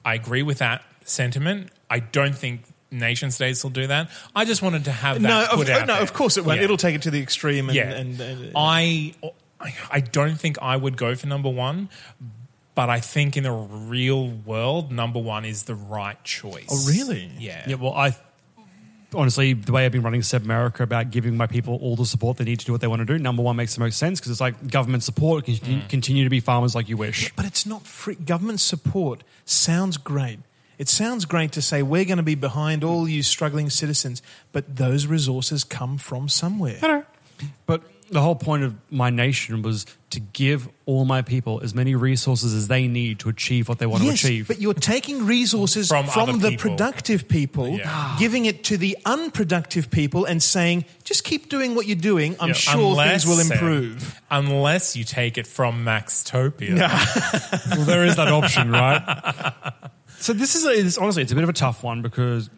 [0.05, 1.71] I agree with that sentiment.
[1.89, 4.11] I don't think nation states will do that.
[4.35, 6.03] I just wanted to have that No, put of, out no, there.
[6.03, 6.59] of course it won't.
[6.59, 6.65] Yeah.
[6.65, 7.69] It'll take it to the extreme.
[7.69, 7.91] And, yeah.
[7.91, 9.15] and, and, I
[9.91, 11.89] I don't think I would go for number one,
[12.75, 16.69] but I think in the real world, number one is the right choice.
[16.71, 17.31] Oh, really?
[17.39, 17.65] Yeah.
[17.69, 18.17] Yeah, well, I
[19.15, 22.45] honestly, the way I've been running Sebmerica about giving my people all the support they
[22.45, 24.33] need to do what they want to do, number one makes the most sense because
[24.33, 25.89] it's like government support, can Mm.
[25.89, 27.31] continue to be farmers like you wish.
[27.37, 28.15] But it's not free.
[28.15, 30.39] Government support sounds great.
[30.79, 34.77] It sounds great to say we're going to be behind all you struggling citizens, but
[34.77, 37.05] those resources come from somewhere.
[37.67, 37.83] But
[38.13, 42.53] the whole point of my nation was to give all my people as many resources
[42.55, 44.47] as they need to achieve what they want yes, to achieve.
[44.49, 46.71] but you're taking resources From from, the people.
[46.71, 47.85] productive people, Yeah.
[47.87, 48.17] Ah.
[48.19, 52.37] giving it to the unproductive people, and saying, just keep doing what you're doing.
[52.39, 54.21] I'm Yeah, sure unless, things will Sam, improve.
[54.31, 56.77] unless you take it from Maxtopia.
[57.77, 59.63] well, there is that option, right?
[60.19, 62.51] so this is a, it's, honestly, it's a bit of a tough one because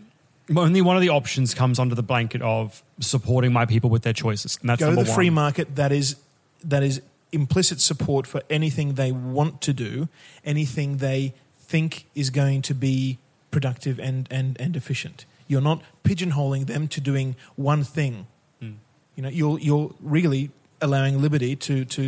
[0.54, 4.12] only one of the options comes under the blanket of supporting my people with their
[4.12, 5.34] choices, and that's Go to the free one.
[5.34, 5.76] market.
[5.76, 6.16] That is
[6.62, 7.00] that is
[7.32, 10.08] implicit support for anything they want to do,
[10.44, 13.18] anything they think is going to be
[13.50, 15.24] productive and and and efficient.
[15.46, 18.26] You're not pigeonholing them to doing one thing.
[18.60, 18.72] Hmm.
[19.16, 22.02] You know, you're you're really allowing liberty to to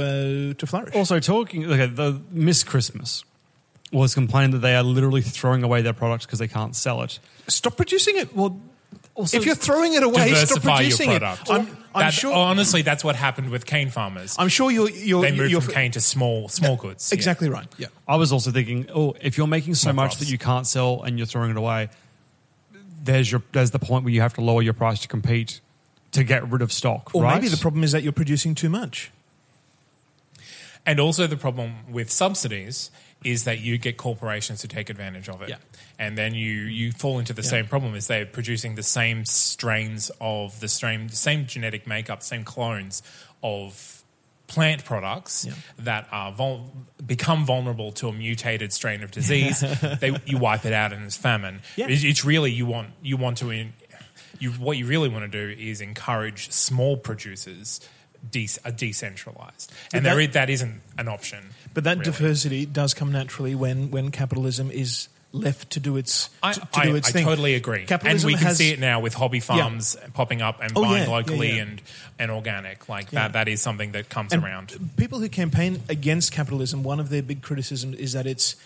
[0.00, 0.94] uh, to flourish.
[0.94, 3.24] Also, talking okay, the Miss Christmas
[3.92, 7.18] was complaining that they are literally throwing away their product because they can't sell it.
[7.46, 8.34] Stop producing it.
[8.36, 8.60] Well,
[9.16, 11.22] if you're throwing it away, stop producing your it.
[11.22, 12.32] I'm, I'm That- sure.
[12.32, 14.36] honestly, that's what happened with cane farmers.
[14.38, 14.90] I'm sure you're.
[14.90, 17.10] you're they moved you're from cane to small small goods.
[17.10, 17.16] yeah.
[17.16, 17.66] Exactly right.
[17.78, 17.88] Yeah.
[18.06, 20.20] I was also thinking, oh, if you're making so Small much crops.
[20.20, 21.88] that you can't sell and you're throwing it away,
[23.02, 25.60] there's your there's the point where you have to lower your price to compete
[26.12, 27.10] to get rid of stock.
[27.14, 27.34] Or right?
[27.34, 29.10] maybe the problem is that you're producing too much.
[30.86, 32.90] And also the problem with subsidies
[33.24, 35.48] is that you get corporations to take advantage of it.
[35.48, 35.56] Yeah.
[35.98, 40.10] And then you, you fall into the same problem as they're producing the same strains
[40.20, 43.02] of the same, same genetic makeup, same clones
[43.42, 44.04] of
[44.46, 45.54] plant products Yeah.
[45.80, 46.70] that are vul-
[47.04, 49.60] become vulnerable to a mutated strain of disease.
[50.00, 51.60] they, you wipe it out and it's famine.
[51.76, 51.86] Yeah.
[51.88, 53.72] It's, it's really you want you want to in,
[54.38, 57.80] you what you really want to do is encourage small producers
[58.30, 61.44] de- are decentralized, and that- there is, that isn't an option.
[61.74, 62.04] But that really.
[62.10, 66.66] diversity does come naturally when, when capitalism is left to do its I, to, to
[66.74, 67.24] I, do its I thing.
[67.26, 70.60] totally agree, Capitalism and we can has, see it now with hobby farms popping up
[70.62, 71.62] and Oh, buying yeah, yeah, locally yeah.
[71.62, 71.82] and
[72.18, 72.88] and organic.
[72.88, 73.24] Like Yeah.
[73.28, 74.72] that, that is something that comes And around.
[74.96, 78.56] People who campaign against capitalism, one of their big criticisms is that it's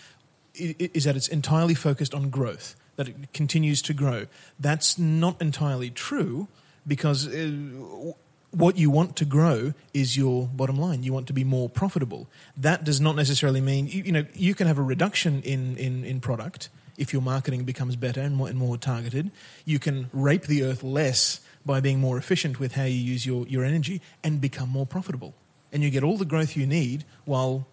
[0.55, 4.27] is that it's entirely focused on growth, that it continues to grow.
[4.57, 6.47] That's not entirely true
[6.87, 7.51] because uh,
[8.53, 11.03] what you want to grow is your bottom line.
[11.03, 12.27] You want to be more profitable.
[12.55, 16.03] That does not necessarily mean you, you know you can have a reduction in, in,
[16.03, 19.31] in product if your marketing becomes better and more, and more targeted.
[19.65, 23.47] You can rape the earth less by being more efficient with how you use your,
[23.47, 25.33] your energy and become more profitable.
[25.71, 27.65] And you get all the growth you need while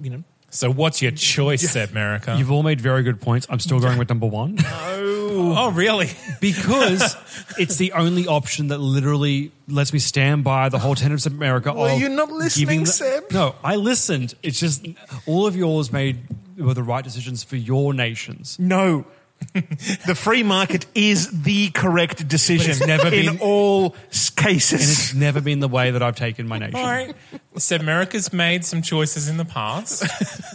[0.00, 2.34] you know So, what's your choice, America?
[2.38, 3.46] You've all made very good points.
[3.48, 6.10] I'm still going with number one oh, really?
[6.42, 7.16] because
[7.58, 11.72] it's the only option that literally lets me stand by the whole tenets of America.
[11.72, 13.32] Well, of you're not listening, giving the- Seb.
[13.32, 14.34] No, I listened.
[14.42, 14.86] It's just
[15.24, 16.18] all of yours made
[16.58, 18.58] were the right decisions for your nations.
[18.58, 19.06] No.
[20.06, 24.46] the free market is the correct decision But it's never in been- all s- And
[24.46, 24.80] cases.
[24.90, 26.76] it's never been the way that I've taken my nation.
[26.76, 27.14] All right.
[27.58, 30.04] So, America's made some choices in the past.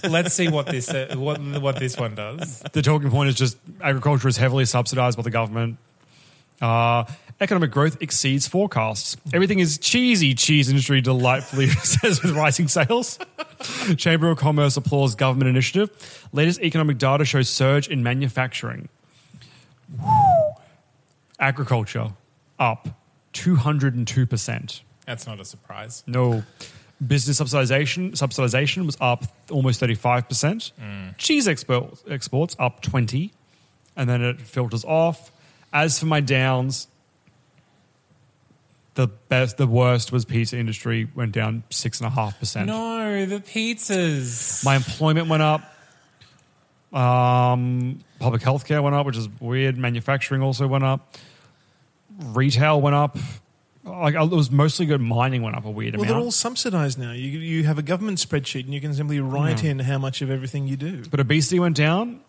[0.03, 2.61] Let's see what this uh, what what this one does.
[2.73, 5.77] The talking point is just agriculture is heavily subsidized by the government.
[6.61, 7.05] Uh,
[7.39, 9.15] economic growth exceeds forecasts.
[9.31, 10.33] Everything is cheesy.
[10.33, 13.19] Cheese industry delightfully says with rising sales.
[13.97, 16.27] Chamber of Commerce applauds government initiative.
[16.31, 18.89] Latest economic data shows surge in manufacturing.
[21.39, 22.09] Agriculture
[22.59, 22.89] up
[23.33, 24.81] 202%.
[25.05, 26.03] That's not a surprise.
[26.07, 26.43] No.
[27.05, 30.71] Business subsidization subsidization was up almost 35%.
[30.81, 31.17] Mm.
[31.17, 33.31] Cheese export, exports up 20
[33.95, 35.31] and then it filters off.
[35.71, 36.87] As for my downs,
[38.97, 42.65] the best the worst was pizza industry went down 6.5%.
[42.65, 44.65] No, the pizzas.
[44.65, 45.61] My employment went up.
[46.91, 49.77] Um, public healthcare went up, which is weird.
[49.77, 51.15] Manufacturing also went up.
[52.19, 53.17] Retail went up.
[53.83, 54.99] Like it was mostly good.
[54.99, 56.15] Mining went up a weird well, amount.
[56.15, 57.11] they're all subsidized now.
[57.11, 60.31] You, you have a government spreadsheet and you can simply write in how much of
[60.31, 61.03] everything you do.
[61.09, 62.19] But obesity went down,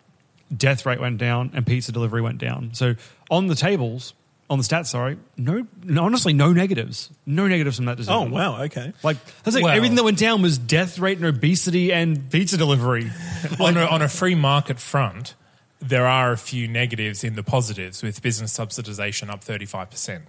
[0.55, 2.69] death rate went down, and pizza delivery went down.
[2.73, 2.95] So
[3.31, 4.13] on the tables,
[4.49, 7.09] on the stats, sorry, no, no honestly, no negatives.
[7.25, 8.13] No negatives from that decision.
[8.15, 8.63] Oh, wow.
[8.63, 8.93] Okay.
[9.03, 12.57] Like, that's like Well- everything that went down was death rate and obesity and pizza
[12.57, 13.11] delivery.
[13.59, 15.35] on, a, on a free market front,
[15.79, 20.21] there are a few negatives in the positives with business subsidization up 35%.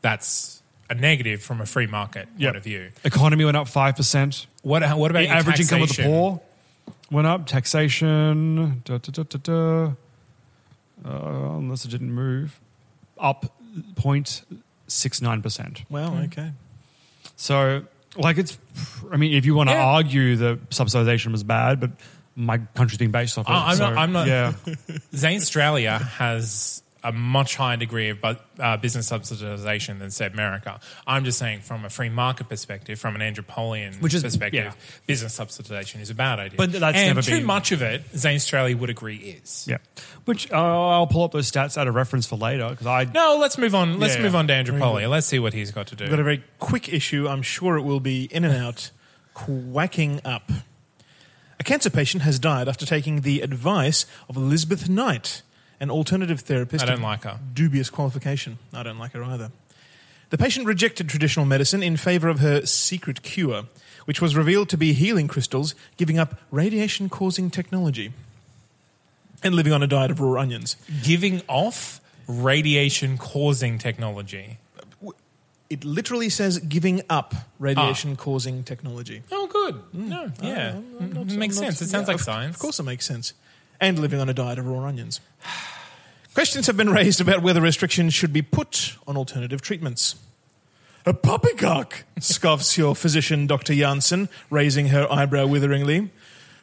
[0.00, 2.90] That's a negative from a free market point of view.
[3.04, 4.46] Economy went up 5%.
[4.62, 6.10] What, what about The your average income of the taxation?
[6.12, 6.40] poor
[7.10, 7.46] went up.
[7.46, 9.92] Taxation, da, da, da, da, da.
[11.04, 12.58] Uh, unless it didn't move,
[13.18, 13.46] up
[13.96, 15.84] 0.69%.
[15.90, 16.16] Wow.
[16.24, 16.52] Okay.
[17.36, 17.84] So,
[18.16, 18.58] like, it's,
[19.10, 19.84] I mean, if you want to Yeah.
[19.84, 21.90] argue that subsidization was bad, but
[22.36, 23.70] my country's being based off ah, of Oh, it.
[23.70, 24.52] I'm so, not- I'm not- Yeah.
[25.12, 30.80] Zanstralia has a much higher degree of bu- uh, business subsidization than Sebmerica.
[31.06, 34.72] I'm just saying, from a free market perspective, from an Andropolian Which is- perspective, yeah.
[35.06, 36.56] business subsidization is a bad idea.
[36.56, 39.66] But that's and never too been- much of it, Zanstralia would agree is.
[39.68, 39.76] Yeah.
[40.24, 43.04] Which uh, I'll pull up those stats out of reference for later because I.
[43.04, 44.00] No, let's move on.
[44.00, 44.38] Let's Yeah, move yeah.
[44.38, 45.08] on to Andropolia.
[45.10, 46.04] Let's see what he's got to do.
[46.04, 47.28] We've got a very quick issue.
[47.28, 48.90] I'm sure it will be in and out,
[49.34, 50.50] quacking up.
[51.60, 55.42] A cancer patient has died after taking the advice of Elizabeth Knight,
[55.80, 56.82] an alternative therapist.
[56.84, 57.38] I don't like her.
[57.52, 58.58] Dubious qualification.
[58.72, 59.50] I don't like her either.
[60.30, 63.64] The patient rejected traditional medicine in favor of her secret cure,
[64.04, 68.12] which was revealed to be healing crystals, giving up radiation causing technology,
[69.42, 70.76] and living on a diet of raw onions.
[71.02, 74.58] Giving off radiation causing technology.
[75.70, 79.22] It literally says giving up radiation causing technology.
[79.32, 79.80] Oh, good.
[79.92, 80.72] No, yeah.
[80.72, 81.82] Mm, makes I'm not- sense.
[81.82, 82.56] It sounds yeah, like of, science.
[82.56, 83.34] Of course, it makes sense.
[83.80, 85.20] And living on a diet of raw onions.
[86.34, 90.16] Questions have been raised about whether restrictions should be put on alternative treatments.
[91.06, 93.74] A poppycock, scoffs your physician, Dr.
[93.74, 96.10] Janssen, raising her eyebrow witheringly.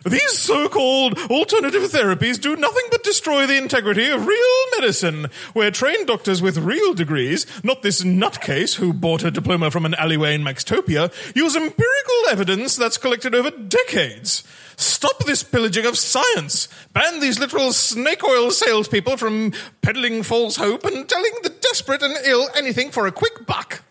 [0.04, 5.70] These so called alternative therapies do nothing but destroy the integrity of real medicine, where
[5.70, 10.34] trained doctors with real degrees, not this nutcase who bought a diploma from an alleyway
[10.34, 14.44] in Maxtopia, use empirical evidence that's collected over decades.
[14.82, 16.68] Stop this pillaging of science.
[16.94, 22.18] Ban these literal snake oil salespeople from peddling false hope and telling the desperate and
[22.26, 23.84] ill anything for a quick buck.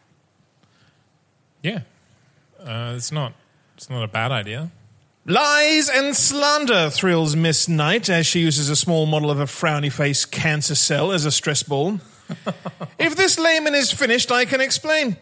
[1.63, 1.81] Yeah,
[2.59, 3.35] uh, it's not.
[3.77, 4.71] It's not a bad idea.
[5.27, 9.93] Lies and slander thrills Miss Knight as she uses a small model of a frowny
[9.93, 12.01] face cancer cell as a stress ball.
[12.99, 15.17] if this layman is finished, I can explain.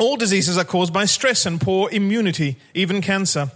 [0.00, 3.52] All diseases are caused by stress and poor immunity, even cancer.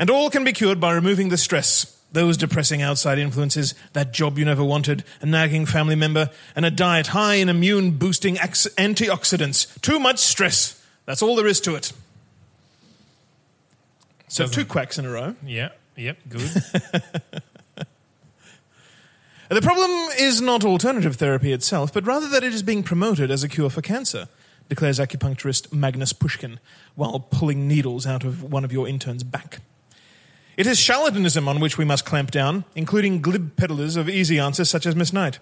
[0.00, 1.96] And all can be cured by removing the stress.
[2.10, 6.70] Those depressing outside influences, that job you never wanted, a nagging family member, and a
[6.70, 9.80] diet high in immune boosting antioxidants.
[9.82, 10.82] Too much stress.
[11.04, 11.92] That's all there is to it.
[14.26, 15.36] So, Doesn't- two quacks in a row.
[15.44, 15.68] Yeah.
[15.96, 16.18] Yep.
[16.28, 16.50] Good.
[19.50, 23.42] The problem is not alternative therapy itself, but rather that it is being promoted as
[23.42, 24.28] a cure for cancer,
[24.68, 26.60] declares acupuncturist Magnus Pushkin
[26.94, 29.58] while pulling needles out of one of your intern's back.
[30.60, 34.68] It is charlatanism on which we must clamp down, including glib peddlers of easy answers
[34.68, 35.38] such as Miss Knight.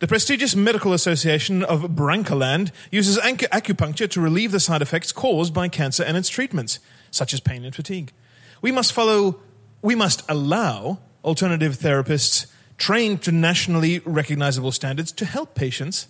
[0.00, 5.54] The prestigious Medical Association of Brancaland uses acu- acupuncture to relieve the side effects caused
[5.54, 8.12] by cancer and its treatments, such as pain and fatigue.
[8.60, 9.40] We must follow,
[9.80, 12.44] we must allow alternative therapists
[12.76, 16.08] trained to nationally recognizable standards to help patients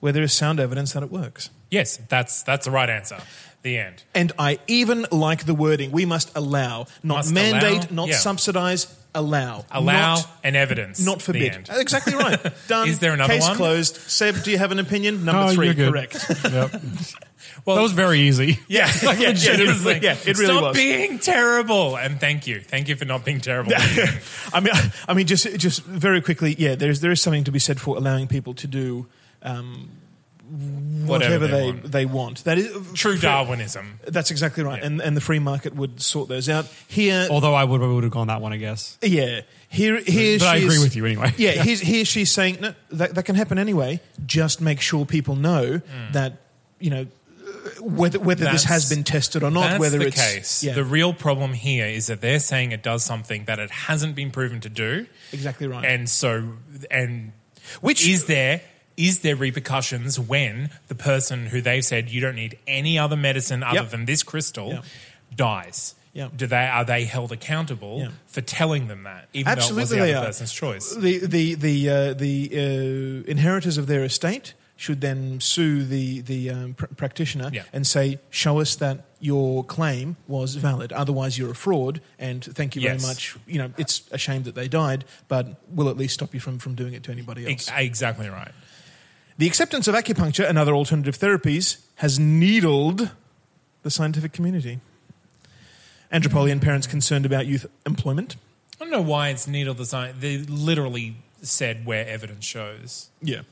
[0.00, 1.50] where there is sound evidence that it works.
[1.70, 3.18] yes, that's that's the right answer.
[3.66, 4.04] The end.
[4.14, 5.90] And I even like the wording.
[5.90, 8.16] We must allow, not Must mandate, allow, not yeah.
[8.18, 9.64] subsidize, allow.
[9.72, 11.04] Allow Not- and evidence.
[11.04, 11.52] not The forbid.
[11.52, 11.68] end.
[11.72, 12.38] Exactly right.
[12.68, 12.88] Done.
[12.88, 13.56] Is there another Case one?
[13.56, 13.96] closed.
[13.96, 15.24] Seb, do you have an opinion?
[15.24, 16.14] Number Oh, three, you're correct.
[16.44, 16.80] Yep.
[17.64, 18.60] Well, that was very easy.
[18.68, 19.64] Yeah, yeah, yeah, Legitimately.
[19.64, 20.76] it was- yeah, it really Stop was.
[20.76, 21.96] being terrible.
[21.98, 22.60] And thank you.
[22.60, 23.72] Thank you for not being terrible.
[24.52, 24.74] I mean,
[25.08, 26.76] I mean, just just very quickly, yeah.
[26.76, 29.06] There's there is something to be said for allowing people to do
[29.42, 29.90] um,
[30.48, 31.06] whatever,
[31.38, 31.92] Whatever they they want.
[31.92, 32.44] they want.
[32.44, 34.00] That is True for- Darwinism.
[34.06, 34.86] That's exactly right, Yeah.
[34.86, 36.66] and and the free market would sort those out.
[36.88, 38.96] Here, Although I would, would have gone that one, I guess.
[39.02, 41.34] yeah, here here But I agree is- with you anyway.
[41.36, 44.00] Yeah, here's, here she's saying no, that that can happen anyway.
[44.24, 46.12] Just make sure people know Hmm.
[46.12, 46.34] that
[46.78, 47.06] you know
[47.80, 49.62] whether whether this has been tested or not.
[49.70, 50.62] That's whether the it's case.
[50.64, 54.14] Yeah, The real problem here is that they're saying it does something that it hasn't
[54.14, 55.06] been proven to do.
[55.32, 55.84] exactly right.
[55.84, 56.50] And so,
[56.90, 57.32] and
[57.80, 58.60] Which- is there
[58.96, 63.62] is there repercussions when the person who they've said you don't need any other medicine
[63.62, 63.90] other Yep.
[63.90, 64.84] than this crystal Yep.
[65.34, 65.94] dies?
[66.14, 66.36] Yep.
[66.36, 68.08] Do they are they held accountable Yeah.
[68.26, 70.94] for telling them that, even Absolutely, though it was the other person's choice?
[70.96, 72.50] The the the uh, the
[73.26, 77.64] uh, inheritors of their estate should then sue the the um, pr- practitioner Yeah.
[77.72, 80.90] and say, "Show us that your claim was valid.
[80.92, 83.02] Otherwise, you're a fraud." And thank you Yes.
[83.02, 83.36] very much.
[83.46, 86.58] You know, it's a shame that they died, but we'll at least stop you from
[86.58, 87.68] from doing it to anybody else.
[87.68, 88.52] Ex- exactly right.
[89.38, 93.10] The acceptance of acupuncture and other alternative therapies has needled
[93.82, 94.80] the scientific community.
[96.12, 98.36] Andropolian parents concerned about youth employment.
[98.80, 100.16] I don't know why it's needled the science.
[100.20, 103.10] They literally said where evidence shows.
[103.22, 103.42] Yeah.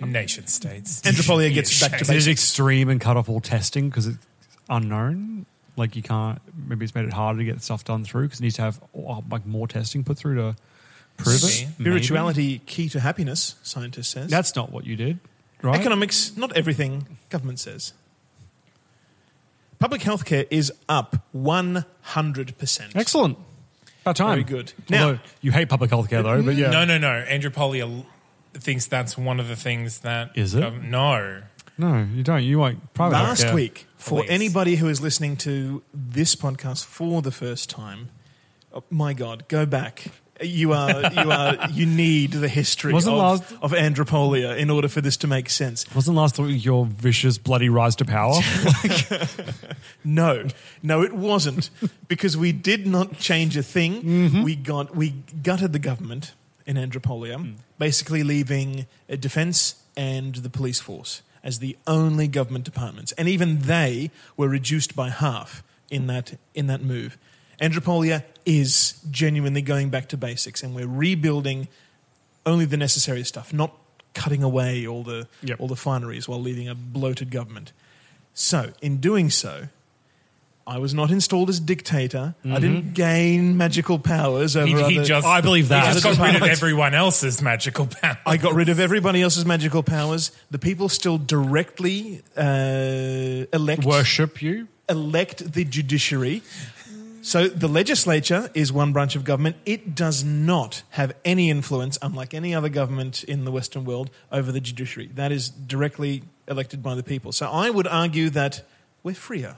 [0.00, 1.02] Nation states.
[1.02, 2.16] Andropolia Be gets back to ashamed.
[2.16, 2.42] Is it basics.
[2.42, 4.26] extreme and cut off all testing because it's
[4.70, 5.44] unknown?
[5.76, 6.40] Like you can't.
[6.56, 8.80] Maybe it's made it harder to get stuff done through because it needs to have
[8.96, 10.56] oh, like more testing put through to
[11.16, 11.42] prove it.
[11.42, 11.64] Maybe.
[11.66, 11.84] Maybe.
[11.84, 14.30] Spirituality key to happiness, scientist says.
[14.30, 15.18] That's not what you did,
[15.62, 15.78] right?
[15.78, 17.92] Economics, not everything government says.
[19.78, 22.96] Public health care is up 100%.
[22.96, 23.38] Excellent.
[24.02, 24.28] About time.
[24.30, 24.72] Very good.
[24.88, 26.70] Now- Although you hate public health care though, but yeah.
[26.70, 27.24] No, no, no.
[27.28, 28.04] Andropolia
[28.54, 30.30] thinks that's one of the things that.
[30.36, 30.62] Is it?
[30.62, 31.42] Um, no.
[31.76, 32.44] No, you don't.
[32.44, 33.22] You want private healthcare.
[33.22, 33.54] Last healthcare.
[33.54, 34.30] week, for Please.
[34.30, 38.10] anybody who is listening to this podcast for the first time,
[38.72, 40.06] oh, my God, go back.
[40.42, 44.88] You are, you are, you need the history Wasn't of, last- of andropolia in order
[44.88, 45.86] for this to make sense.
[45.94, 48.40] Wasn't last week your vicious bloody rise to power?
[50.04, 50.46] No,
[50.82, 51.70] no, it wasn't
[52.08, 54.02] because we did not change a thing.
[54.02, 54.42] Mm-hmm.
[54.42, 56.32] We got we gutted the government
[56.66, 57.54] in Andropolia, Mm.
[57.78, 63.60] basically leaving a defence and the police force as the only government departments, and even
[63.60, 67.16] they were reduced by half in that in that move.
[67.60, 71.68] Andropolia is genuinely going back to basics, and we're rebuilding
[72.46, 73.72] only the necessary stuff, not
[74.12, 75.60] cutting away all the Yep.
[75.60, 77.72] all the fineries while leaving a bloated government.
[78.34, 79.68] So, in doing so,
[80.66, 82.34] I was not installed as dictator.
[82.44, 85.04] I didn't gain magical powers over He, he other.
[85.04, 85.88] just, I believe that.
[85.94, 88.16] He just got rid of everyone else's magical powers.
[88.24, 90.32] I got rid of everybody else's magical powers.
[90.50, 94.68] The people still directly uh, elect Worship you.
[94.88, 96.42] elect the judiciary.
[97.24, 99.56] So the legislature is one branch of government.
[99.64, 104.52] It does not have any influence, unlike any other government in the Western world, over
[104.52, 105.08] the judiciary.
[105.14, 107.32] That is directly elected by the people.
[107.32, 108.60] So I would argue that
[109.02, 109.56] we're freer.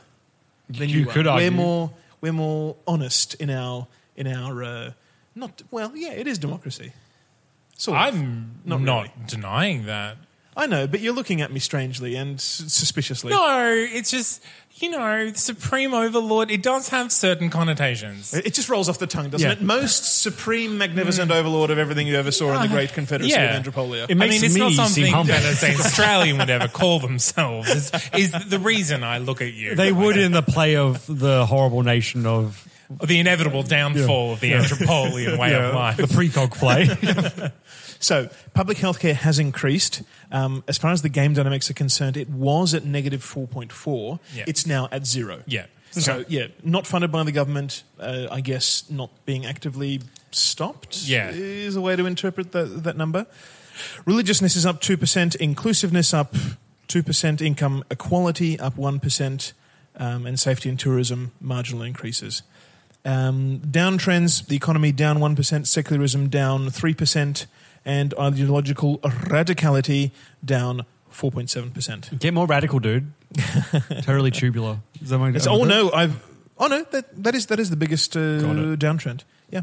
[0.71, 1.35] Than You you, could are.
[1.35, 1.51] argue.
[1.51, 1.91] We're more
[2.21, 4.93] we're more honest in our in our uh,
[5.35, 5.91] not well.
[5.97, 6.93] Yeah, it is democracy.
[7.89, 7.95] Of.
[7.95, 9.13] I'm Not not, really.
[9.27, 10.17] denying that.
[10.57, 13.31] I know, but you're looking at me strangely and s- suspiciously.
[13.31, 14.43] No, it's just,
[14.77, 18.33] you know, Supreme Overlord, it does have certain connotations.
[18.33, 19.53] It just rolls off the tongue, doesn't Yeah.
[19.57, 19.61] it?
[19.61, 21.35] Most supreme, magnificent mm.
[21.35, 23.55] overlord of everything you ever saw in the Great Confederacy Yeah.
[23.57, 24.05] of Andropolia.
[24.05, 25.35] It I makes mean, it's not me seem something humble.
[25.35, 27.69] that as an Australian would ever call themselves.
[27.69, 29.75] Is, is the reason I look at you.
[29.75, 32.67] They would in the play of the horrible nation of
[33.05, 35.97] the inevitable downfall of the Andropolian way of life.
[35.99, 36.89] the precog play.
[37.99, 40.03] So, public healthcare has increased.
[40.31, 44.19] Um, as far as the game dynamics are concerned, it was at negative 4.4.
[44.35, 44.45] Yeah.
[44.47, 45.43] It's now at zero.
[45.47, 45.67] Yeah.
[45.93, 51.31] So, yeah, not funded by the government, uh, I guess not being actively stopped Yeah.
[51.31, 53.27] is a way to interpret that, that number.
[54.05, 56.35] Religiousness is up 2%, inclusiveness up
[56.89, 59.53] 2%, income equality up 1%,
[59.97, 62.43] um, and safety and tourism marginal increases.
[63.07, 67.47] Um, downtrends, the economy down 1%, secularism down 3%,
[67.87, 70.11] and ideological radicality
[70.45, 72.19] down 4.7%.
[72.19, 73.13] Get more radical, dude.
[74.03, 74.79] totally tubular.
[75.01, 76.23] Is that my- It's, oh no, I've
[76.59, 78.21] oh no, that that is that is the biggest uh,
[78.77, 79.23] downtrend.
[79.51, 79.63] Yeah,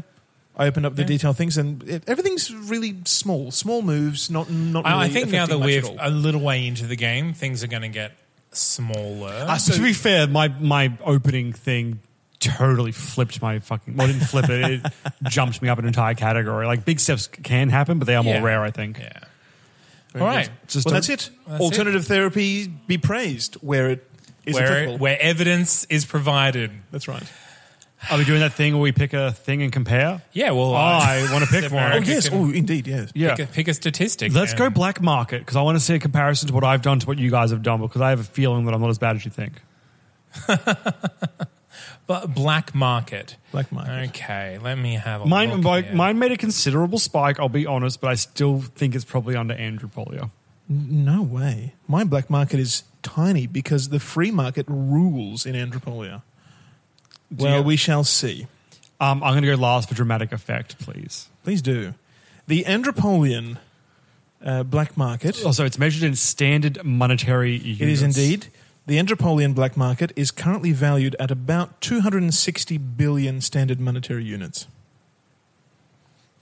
[0.56, 1.08] I opened up the Yeah.
[1.08, 4.84] detailed things, and it, everything's really small, small moves, not not.
[4.84, 6.08] Really I, I think now that we're much at all.
[6.08, 8.12] a little way into the game, things are going to get
[8.52, 9.46] smaller.
[9.48, 12.00] Ah, so- to be fair, my my opening thing
[12.44, 13.96] totally flipped my fucking.
[13.96, 14.84] Well, it didn't flip it.
[14.84, 14.92] It
[15.24, 16.66] jumped me up an entire category.
[16.66, 18.42] Like big steps can happen, but they are more Yeah.
[18.42, 18.62] rare.
[18.62, 18.98] I think.
[18.98, 19.18] yeah.
[20.12, 20.30] Very All
[20.68, 21.30] Just well, don't- that's it.
[21.48, 24.08] That's Alternative therapy be praised where it
[24.46, 24.98] is Where, applicable.
[24.98, 26.70] where evidence is provided.
[26.92, 27.22] That's right.
[28.10, 30.20] Are we doing that thing where we pick a thing and compare?
[30.34, 31.84] Yeah, well, Oh, uh, I want to pick Oh one.
[31.84, 32.28] America yes.
[32.28, 32.86] can Oh, indeed.
[32.86, 33.10] Yes.
[33.14, 33.34] Yeah.
[33.34, 34.32] pick, a, pick a statistic.
[34.34, 36.82] Let's and- go black market because I want to see a comparison to what I've
[36.82, 38.90] done to what you guys have done because I have a feeling that I'm not
[38.90, 39.54] as bad as you think.
[42.06, 43.36] But black market.
[43.50, 44.10] Black market.
[44.10, 45.94] Okay, let me have a Mine, look my, here.
[45.94, 47.40] mine made a considerable spike.
[47.40, 50.30] I'll be honest, but I still think it's probably under Andropolia.
[50.68, 51.72] No way.
[51.88, 56.22] My black market is tiny because the free market rules in Andropolia.
[57.34, 58.46] Well, you- we shall see.
[59.00, 61.28] Um, I'm going to go last for dramatic effect, please.
[61.42, 61.94] Please do.
[62.46, 63.58] The Andropolian
[64.44, 65.42] uh, black market.
[65.44, 67.80] Also, it's measured in standard monetary units.
[67.80, 68.46] It is indeed.
[68.86, 74.66] The Andropolian black market is currently valued at about 260 billion standard monetary units.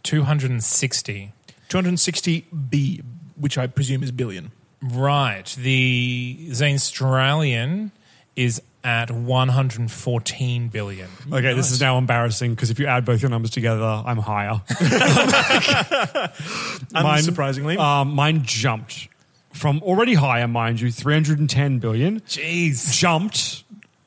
[0.02, 1.32] 260.
[1.68, 3.00] 260 B,
[3.36, 4.50] which I presume is billion.
[4.82, 5.46] Right.
[5.56, 7.92] The Zanstralian
[8.34, 11.08] is at 114 billion.
[11.32, 14.60] Okay, this is now embarrassing because if you add both your numbers together, I'm higher.
[16.92, 17.78] Mine- Unsurprisingly.
[17.78, 19.06] Um, mine jumped
[19.52, 22.92] from already higher, mind you, 310 billion, Jeez.
[22.92, 23.64] jumped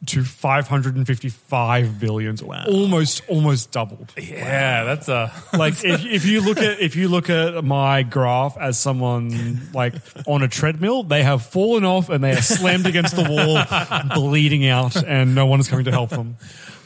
[0.07, 2.37] to 555 billion.
[2.37, 4.13] So almost, almost doubled.
[4.17, 5.31] Yeah, that's a.
[5.55, 9.93] Like if, if you look at if you look at my graph as someone like
[10.27, 13.63] on a treadmill, they have fallen off and they are slammed against the wall,
[14.15, 16.35] bleeding out, and no one is coming to help them.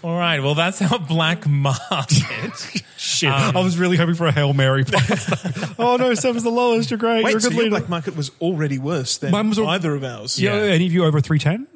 [0.04, 0.40] All right.
[0.42, 2.84] Well, that's our black market.
[2.98, 4.84] Shit, Um, I was really hoping for a hail mary.
[4.86, 5.74] pass.
[5.80, 6.90] oh no, seven's the lowest.
[6.92, 7.24] You're great.
[7.24, 7.70] Wait, You're a so good leader.
[7.72, 10.40] black market was already worse than Mine was al- either of ours.
[10.40, 10.72] Yeah, Yeah.
[10.72, 11.68] any of you over three ten?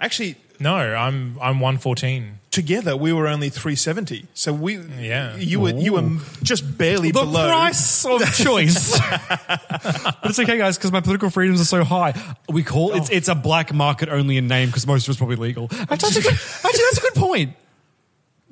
[0.00, 2.38] Actually, no, I'm I'm 114.
[2.50, 4.26] together we were only 370.
[4.34, 5.36] So we, Yeah.
[5.36, 7.42] you were you were just barely The below.
[7.46, 8.98] The price of choice.
[8.98, 12.14] but it's okay, guys, because my political freedoms are so high.
[12.48, 15.36] We call it's it's a black market only in name because most of it's probably
[15.36, 15.68] legal.
[15.72, 17.54] Actually, that's a good, actually, that's a good point.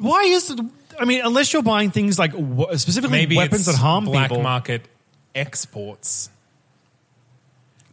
[0.03, 0.61] Why is it?
[1.01, 4.29] I mean, unless you're buying things like w- specifically Maybe weapons it's that harm black
[4.29, 4.43] people.
[4.43, 4.83] market
[5.35, 6.29] exports.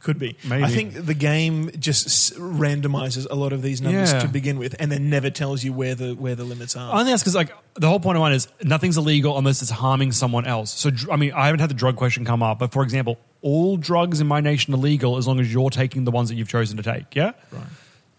[0.01, 0.37] Could be.
[0.47, 0.63] Maybe.
[0.63, 4.19] I think the game just s- randomizes a lot of these numbers Yeah.
[4.21, 6.93] to begin with, and then never tells you where the where the limits are.
[6.93, 9.71] I think that's because like the whole point of mine is nothing's illegal unless it's
[9.71, 10.71] harming someone else.
[10.71, 13.17] So dr- I mean, I haven't had the drug question come up, but for example,
[13.41, 16.35] all drugs in my nation are legal as long as you're taking the ones that
[16.35, 17.13] you've chosen to take.
[17.13, 17.31] Yeah.
[17.51, 17.63] Right.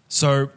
[0.07, 0.49] So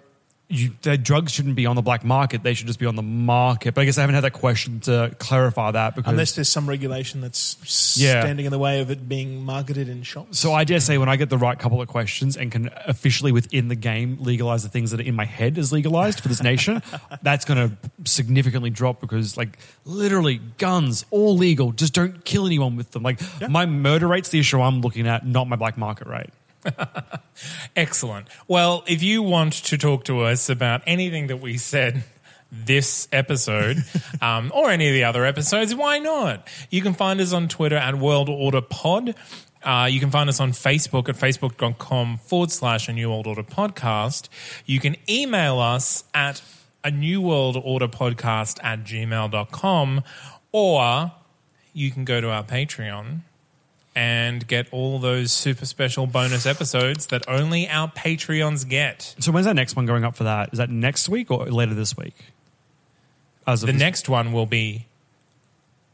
[0.48, 3.02] you, that drugs shouldn't be on the black market; they should just be on the
[3.02, 3.74] market.
[3.74, 6.68] But I guess I haven't had that question to clarify that because Unless there's some
[6.68, 7.56] regulation that's
[7.96, 8.20] Yeah.
[8.20, 10.38] standing in the way of it being marketed in shops.
[10.38, 13.32] So I dare say when I get the right couple of questions and can officially
[13.32, 16.42] within the game legalize the things that are in my head as legalized for this
[16.42, 16.82] nation,
[17.22, 17.76] that's going to
[18.10, 23.02] significantly drop because like literally guns all legal, just don't kill anyone with them.
[23.02, 26.30] Like my murder rate's the issue I'm looking at, not my black market rate.
[27.76, 28.28] Excellent.
[28.48, 32.04] Well, if you want to talk to us about anything that we said
[32.50, 33.84] this episode
[34.22, 36.46] um, or any of the other episodes, why not?
[36.70, 39.14] You can find us on Twitter at World Order Pod.
[39.62, 43.42] Uh, you can find us on Facebook at facebook.com forward slash a New World Order
[43.42, 44.28] podcast.
[44.66, 46.42] You can email us at
[46.84, 50.02] a New World Order podcast at gmail.com
[50.52, 51.12] or
[51.72, 53.20] you can go to our Patreon
[53.96, 59.14] and get all those super special bonus episodes that only our Patreons get.
[59.20, 60.50] So when's that next one going up for that?
[60.52, 62.14] Is that next week or later this week?
[63.46, 64.86] As The next one will be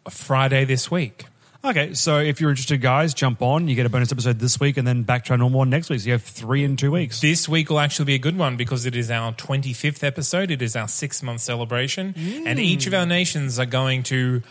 [0.09, 1.27] Friday this week.
[1.63, 3.69] Okay, so if you're interested, guys, jump on.
[3.69, 5.91] You get a bonus episode this week and then back to our normal one next
[5.91, 6.01] week.
[6.01, 7.21] So you have three in two weeks.
[7.21, 10.51] This week will actually be a good one because it is our 25th episode.
[10.51, 12.15] It is our six month celebration.
[12.17, 12.63] And mm.
[12.63, 14.43] each of our nations are going to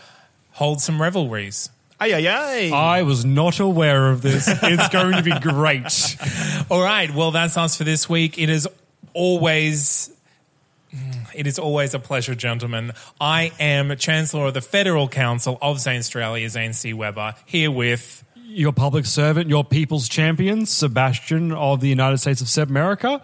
[0.52, 1.70] hold some revelries.
[2.00, 2.70] Ay, ay, ay.
[2.72, 4.48] I was not aware of this.
[4.48, 6.16] It's going to be great.
[6.70, 7.14] All right.
[7.14, 8.38] Well, that's us for this week.
[8.38, 8.66] It is
[9.12, 10.10] always.
[10.94, 12.92] Mm, it is always a pleasure, gentlemen.
[13.20, 16.92] I am Chancellor of the Federal Council of Zanstralia, Zane C.
[16.94, 22.48] Weber, here with Your public servant, your people's champion, Sebastian of the United States of
[22.48, 23.20] Sebmerica.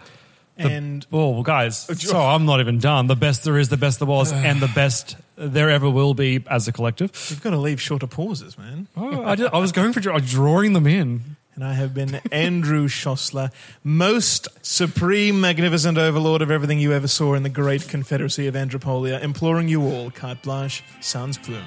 [0.59, 3.07] And Oh, well, guys, so I'm not even done.
[3.07, 6.43] The best there is, the best there was, and the best there ever will be
[6.49, 7.11] as a collective.
[7.29, 8.87] you've got to leave shorter pauses, man.
[8.97, 11.21] Oh, I, did, I was going for draw- uh, drawing them in.
[11.55, 13.51] And I have been Andrew Szosler,
[13.83, 19.19] most supreme, magnificent overlord of everything you ever saw in the great confederacy of Andropolia,
[19.23, 21.65] imploring you all, carte blanche, sans plume.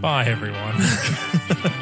[0.00, 0.76] Bye, everyone.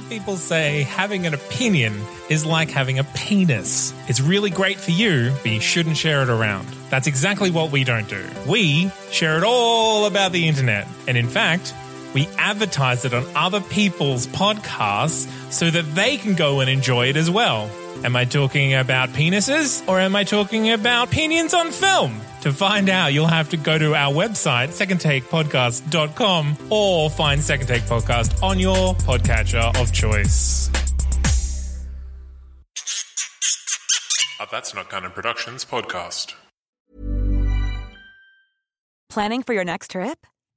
[0.00, 1.94] Some people say having an opinion
[2.30, 3.92] is like having a penis.
[4.08, 6.66] It's really great for you, but you shouldn't share it around.
[6.88, 8.24] That's exactly what we don't do.
[8.46, 10.88] We share it all about the internet.
[11.06, 11.74] And in fact,
[12.14, 17.16] we advertise it on other people's podcasts so that they can go and enjoy it
[17.16, 17.70] as well.
[18.04, 22.20] Am I talking about penises or am I talking about opinions on film?
[22.42, 27.82] To find out, you'll have to go to our website, secondtakepodcast.com, or find Second Take
[27.82, 30.70] Podcast on your podcatcher of choice.
[34.40, 36.32] A That's Not Canon Productions podcast.
[39.10, 40.26] Planning for your next trip?